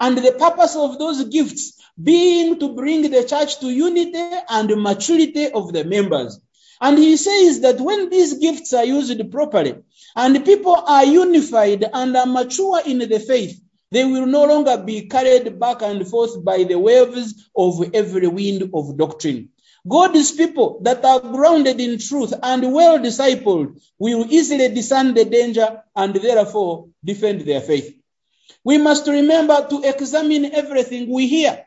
and 0.00 0.16
the 0.16 0.32
purpose 0.32 0.76
of 0.76 0.98
those 0.98 1.24
gifts 1.24 1.74
being 2.00 2.58
to 2.60 2.74
bring 2.74 3.02
the 3.10 3.24
church 3.24 3.58
to 3.60 3.66
unity 3.66 4.30
and 4.48 4.82
maturity 4.82 5.50
of 5.50 5.72
the 5.72 5.84
members. 5.84 6.40
And 6.80 6.96
he 6.96 7.16
says 7.16 7.60
that 7.62 7.80
when 7.80 8.08
these 8.08 8.34
gifts 8.34 8.72
are 8.72 8.84
used 8.84 9.30
properly 9.32 9.74
and 10.14 10.44
people 10.44 10.76
are 10.76 11.04
unified 11.04 11.84
and 11.92 12.16
are 12.16 12.26
mature 12.26 12.80
in 12.86 12.98
the 12.98 13.18
faith, 13.18 13.60
they 13.90 14.04
will 14.04 14.26
no 14.26 14.44
longer 14.44 14.76
be 14.76 15.08
carried 15.08 15.58
back 15.58 15.82
and 15.82 16.06
forth 16.06 16.44
by 16.44 16.64
the 16.64 16.78
waves 16.78 17.48
of 17.56 17.94
every 17.94 18.28
wind 18.28 18.70
of 18.74 18.96
doctrine. 18.96 19.50
God's 19.88 20.32
people 20.32 20.80
that 20.82 21.04
are 21.04 21.20
grounded 21.20 21.80
in 21.80 21.98
truth 21.98 22.34
and 22.42 22.72
well 22.72 22.98
discipled 22.98 23.80
will 23.98 24.26
easily 24.28 24.68
discern 24.68 25.14
the 25.14 25.24
danger 25.24 25.82
and 25.96 26.14
therefore 26.14 26.88
defend 27.04 27.42
their 27.42 27.60
faith. 27.60 27.94
We 28.64 28.78
must 28.78 29.06
remember 29.06 29.66
to 29.70 29.82
examine 29.82 30.52
everything 30.52 31.10
we 31.10 31.26
hear. 31.26 31.64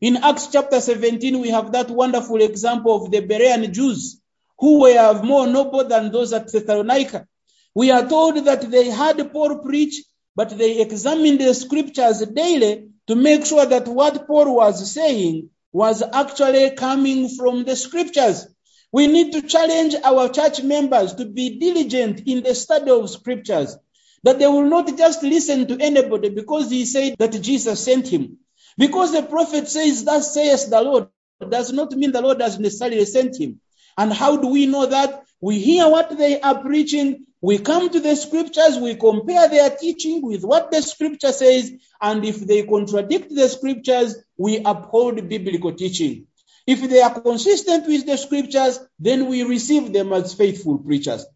In 0.00 0.16
Acts 0.16 0.48
chapter 0.48 0.80
17, 0.80 1.40
we 1.40 1.50
have 1.50 1.72
that 1.72 1.88
wonderful 1.88 2.42
example 2.42 3.04
of 3.04 3.10
the 3.10 3.22
Berean 3.22 3.72
Jews 3.72 4.20
who 4.58 4.80
were 4.80 5.22
more 5.22 5.46
noble 5.46 5.84
than 5.84 6.10
those 6.10 6.32
at 6.32 6.50
Thessalonica. 6.50 7.26
We 7.74 7.90
are 7.90 8.06
told 8.06 8.44
that 8.44 8.70
they 8.70 8.90
had 8.90 9.32
Paul 9.32 9.60
preach, 9.60 10.02
but 10.36 10.56
they 10.56 10.80
examined 10.80 11.40
the 11.40 11.54
scriptures 11.54 12.20
daily 12.20 12.88
to 13.06 13.14
make 13.16 13.44
sure 13.46 13.66
that 13.66 13.88
what 13.88 14.26
Paul 14.26 14.56
was 14.56 14.92
saying 14.92 15.50
was 15.72 16.02
actually 16.02 16.70
coming 16.72 17.28
from 17.28 17.64
the 17.64 17.76
scriptures. 17.76 18.46
We 18.92 19.06
need 19.06 19.32
to 19.32 19.42
challenge 19.42 19.94
our 20.04 20.28
church 20.28 20.62
members 20.62 21.14
to 21.14 21.24
be 21.24 21.58
diligent 21.58 22.22
in 22.26 22.42
the 22.42 22.54
study 22.54 22.90
of 22.90 23.08
scriptures, 23.10 23.76
that 24.22 24.38
they 24.38 24.46
will 24.46 24.68
not 24.68 24.96
just 24.96 25.22
listen 25.22 25.66
to 25.68 25.78
anybody 25.80 26.28
because 26.28 26.70
he 26.70 26.84
said 26.84 27.16
that 27.18 27.32
Jesus 27.40 27.84
sent 27.84 28.08
him. 28.08 28.38
Because 28.78 29.12
the 29.12 29.22
prophet 29.22 29.68
says, 29.68 30.04
Thus 30.04 30.34
says 30.34 30.68
the 30.68 30.80
Lord, 30.82 31.08
does 31.48 31.72
not 31.72 31.92
mean 31.92 32.12
the 32.12 32.22
Lord 32.22 32.40
has 32.40 32.58
necessarily 32.58 33.04
sent 33.04 33.38
him. 33.40 33.60
And 33.96 34.12
how 34.12 34.36
do 34.36 34.48
we 34.48 34.66
know 34.66 34.86
that? 34.86 35.21
We 35.42 35.58
hear 35.58 35.88
what 35.88 36.16
they 36.16 36.40
are 36.40 36.62
preaching, 36.62 37.26
we 37.40 37.58
come 37.58 37.90
to 37.90 37.98
the 37.98 38.14
scriptures, 38.14 38.78
we 38.78 38.94
compare 38.94 39.48
their 39.48 39.70
teaching 39.70 40.22
with 40.22 40.44
what 40.44 40.70
the 40.70 40.80
scripture 40.80 41.32
says, 41.32 41.72
and 42.00 42.24
if 42.24 42.38
they 42.38 42.62
contradict 42.62 43.34
the 43.34 43.48
scriptures, 43.48 44.14
we 44.36 44.62
uphold 44.64 45.28
biblical 45.28 45.72
teaching. 45.72 46.28
If 46.64 46.88
they 46.88 47.02
are 47.02 47.20
consistent 47.20 47.88
with 47.88 48.06
the 48.06 48.16
scriptures, 48.18 48.78
then 49.00 49.26
we 49.26 49.42
receive 49.42 49.92
them 49.92 50.12
as 50.12 50.32
faithful 50.32 50.78
preachers. 50.78 51.26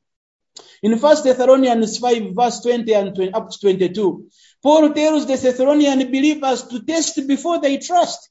In 0.84 0.96
1 0.96 1.24
Thessalonians 1.24 1.98
5, 1.98 2.32
verse 2.32 2.60
20 2.60 2.94
and 2.94 3.12
20, 3.12 3.32
up 3.32 3.50
to 3.50 3.58
22, 3.58 4.28
Paul 4.62 4.92
tells 4.92 5.26
the 5.26 5.36
Thessalonian 5.36 5.98
believers 5.98 6.62
to 6.68 6.80
test 6.84 7.26
before 7.26 7.60
they 7.60 7.78
trust. 7.78 8.30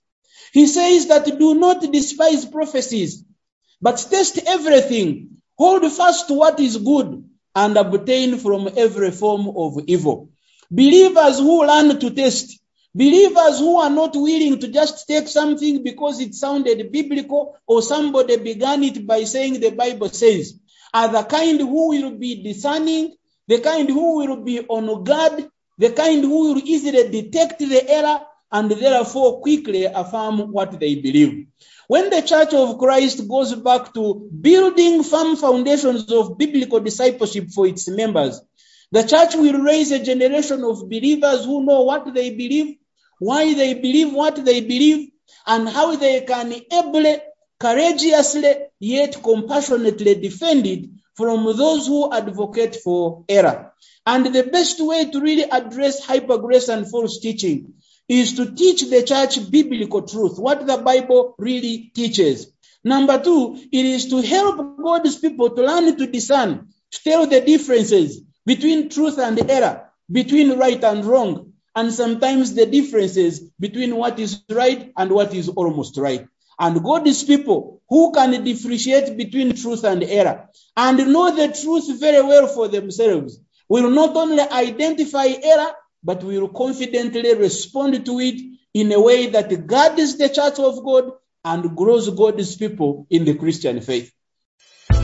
He 0.53 0.67
says 0.67 1.07
that 1.07 1.25
do 1.37 1.55
not 1.55 1.81
despise 1.91 2.45
prophecies, 2.45 3.25
but 3.81 3.97
test 4.09 4.39
everything. 4.47 5.41
Hold 5.57 5.89
fast 5.91 6.27
to 6.27 6.33
what 6.33 6.59
is 6.59 6.77
good 6.77 7.23
and 7.55 7.77
abstain 7.77 8.37
from 8.37 8.69
every 8.75 9.11
form 9.11 9.47
of 9.55 9.79
evil. 9.87 10.29
Believers 10.69 11.39
who 11.39 11.65
learn 11.65 11.97
to 11.99 12.09
test, 12.09 12.59
believers 12.93 13.59
who 13.59 13.77
are 13.77 13.89
not 13.89 14.15
willing 14.15 14.59
to 14.59 14.67
just 14.67 15.07
take 15.07 15.27
something 15.27 15.83
because 15.83 16.19
it 16.19 16.33
sounded 16.33 16.91
biblical 16.91 17.57
or 17.65 17.81
somebody 17.81 18.37
began 18.37 18.83
it 18.83 19.07
by 19.07 19.23
saying 19.23 19.59
the 19.59 19.69
Bible 19.69 20.09
says, 20.09 20.59
are 20.93 21.09
the 21.09 21.23
kind 21.23 21.59
who 21.59 21.89
will 21.89 22.11
be 22.11 22.43
discerning, 22.43 23.15
the 23.47 23.59
kind 23.59 23.89
who 23.89 24.17
will 24.17 24.37
be 24.37 24.59
on 24.61 25.03
guard, 25.03 25.49
the 25.77 25.91
kind 25.91 26.23
who 26.23 26.53
will 26.53 26.61
easily 26.63 27.09
detect 27.09 27.59
the 27.59 27.89
error 27.89 28.21
and 28.51 28.71
therefore 28.71 29.41
quickly 29.41 29.85
affirm 29.85 30.51
what 30.51 30.79
they 30.79 30.95
believe. 30.95 31.47
When 31.87 32.09
the 32.09 32.21
church 32.21 32.53
of 32.53 32.77
Christ 32.79 33.27
goes 33.27 33.53
back 33.55 33.93
to 33.93 34.27
building 34.41 35.03
firm 35.03 35.35
foundations 35.35 36.11
of 36.11 36.37
biblical 36.37 36.79
discipleship 36.79 37.51
for 37.51 37.67
its 37.67 37.87
members, 37.87 38.41
the 38.91 39.03
church 39.03 39.35
will 39.35 39.61
raise 39.61 39.91
a 39.91 40.03
generation 40.03 40.63
of 40.63 40.89
believers 40.89 41.45
who 41.45 41.63
know 41.63 41.83
what 41.83 42.11
they 42.13 42.31
believe, 42.31 42.77
why 43.19 43.53
they 43.53 43.75
believe 43.75 44.13
what 44.13 44.43
they 44.43 44.61
believe, 44.61 45.09
and 45.45 45.69
how 45.69 45.95
they 45.95 46.21
can 46.21 46.53
ably, 46.71 47.17
courageously, 47.59 48.55
yet 48.79 49.21
compassionately 49.21 50.15
defend 50.15 50.65
it 50.65 50.89
from 51.15 51.45
those 51.57 51.87
who 51.87 52.11
advocate 52.11 52.77
for 52.83 53.25
error. 53.29 53.73
And 54.05 54.25
the 54.33 54.43
best 54.43 54.79
way 54.79 55.05
to 55.09 55.19
really 55.19 55.43
address 55.43 56.05
hypergrace 56.05 56.69
and 56.69 56.89
false 56.89 57.19
teaching 57.19 57.73
is 58.07 58.33
to 58.33 58.53
teach 58.53 58.89
the 58.89 59.03
church 59.03 59.49
biblical 59.49 60.03
truth, 60.03 60.37
what 60.37 60.65
the 60.67 60.77
Bible 60.77 61.35
really 61.37 61.91
teaches. 61.93 62.51
Number 62.83 63.19
two, 63.21 63.57
it 63.71 63.85
is 63.85 64.09
to 64.09 64.21
help 64.21 64.77
God's 64.77 65.17
people 65.17 65.49
to 65.49 65.61
learn 65.63 65.97
to 65.97 66.07
discern, 66.07 66.67
to 66.91 67.03
tell 67.03 67.25
the 67.25 67.41
differences 67.41 68.21
between 68.45 68.89
truth 68.89 69.17
and 69.17 69.39
error, 69.49 69.89
between 70.11 70.59
right 70.59 70.83
and 70.83 71.03
wrong, 71.03 71.53
and 71.75 71.91
sometimes 71.91 72.53
the 72.53 72.65
differences 72.65 73.39
between 73.59 73.95
what 73.95 74.19
is 74.19 74.41
right 74.49 74.93
and 74.95 75.11
what 75.11 75.33
is 75.33 75.49
almost 75.49 75.97
right. 75.97 76.27
And 76.59 76.83
God's 76.83 77.23
people 77.23 77.81
who 77.89 78.13
can 78.13 78.43
differentiate 78.43 79.17
between 79.17 79.55
truth 79.55 79.83
and 79.83 80.03
error 80.03 80.47
and 80.77 80.97
know 81.11 81.35
the 81.35 81.53
truth 81.53 81.99
very 81.99 82.21
well 82.23 82.47
for 82.47 82.67
themselves 82.67 83.39
will 83.67 83.89
not 83.89 84.15
only 84.15 84.39
identify 84.39 85.25
error, 85.25 85.71
but 86.05 86.23
we 86.23 86.39
will 86.39 86.49
confidently 86.49 87.33
respond 87.33 88.05
to 88.05 88.19
it 88.19 88.39
in 88.75 88.91
a 88.91 89.01
way 89.01 89.25
that 89.27 89.65
guards 89.65 90.17
the 90.17 90.29
church 90.29 90.59
of 90.59 90.85
God 90.85 91.13
and 91.43 91.75
grows 91.75 92.07
God's 92.11 92.55
people 92.55 93.07
in 93.09 93.25
the 93.25 93.33
Christian 93.33 93.81
faith. 93.81 94.11
To 94.89 94.97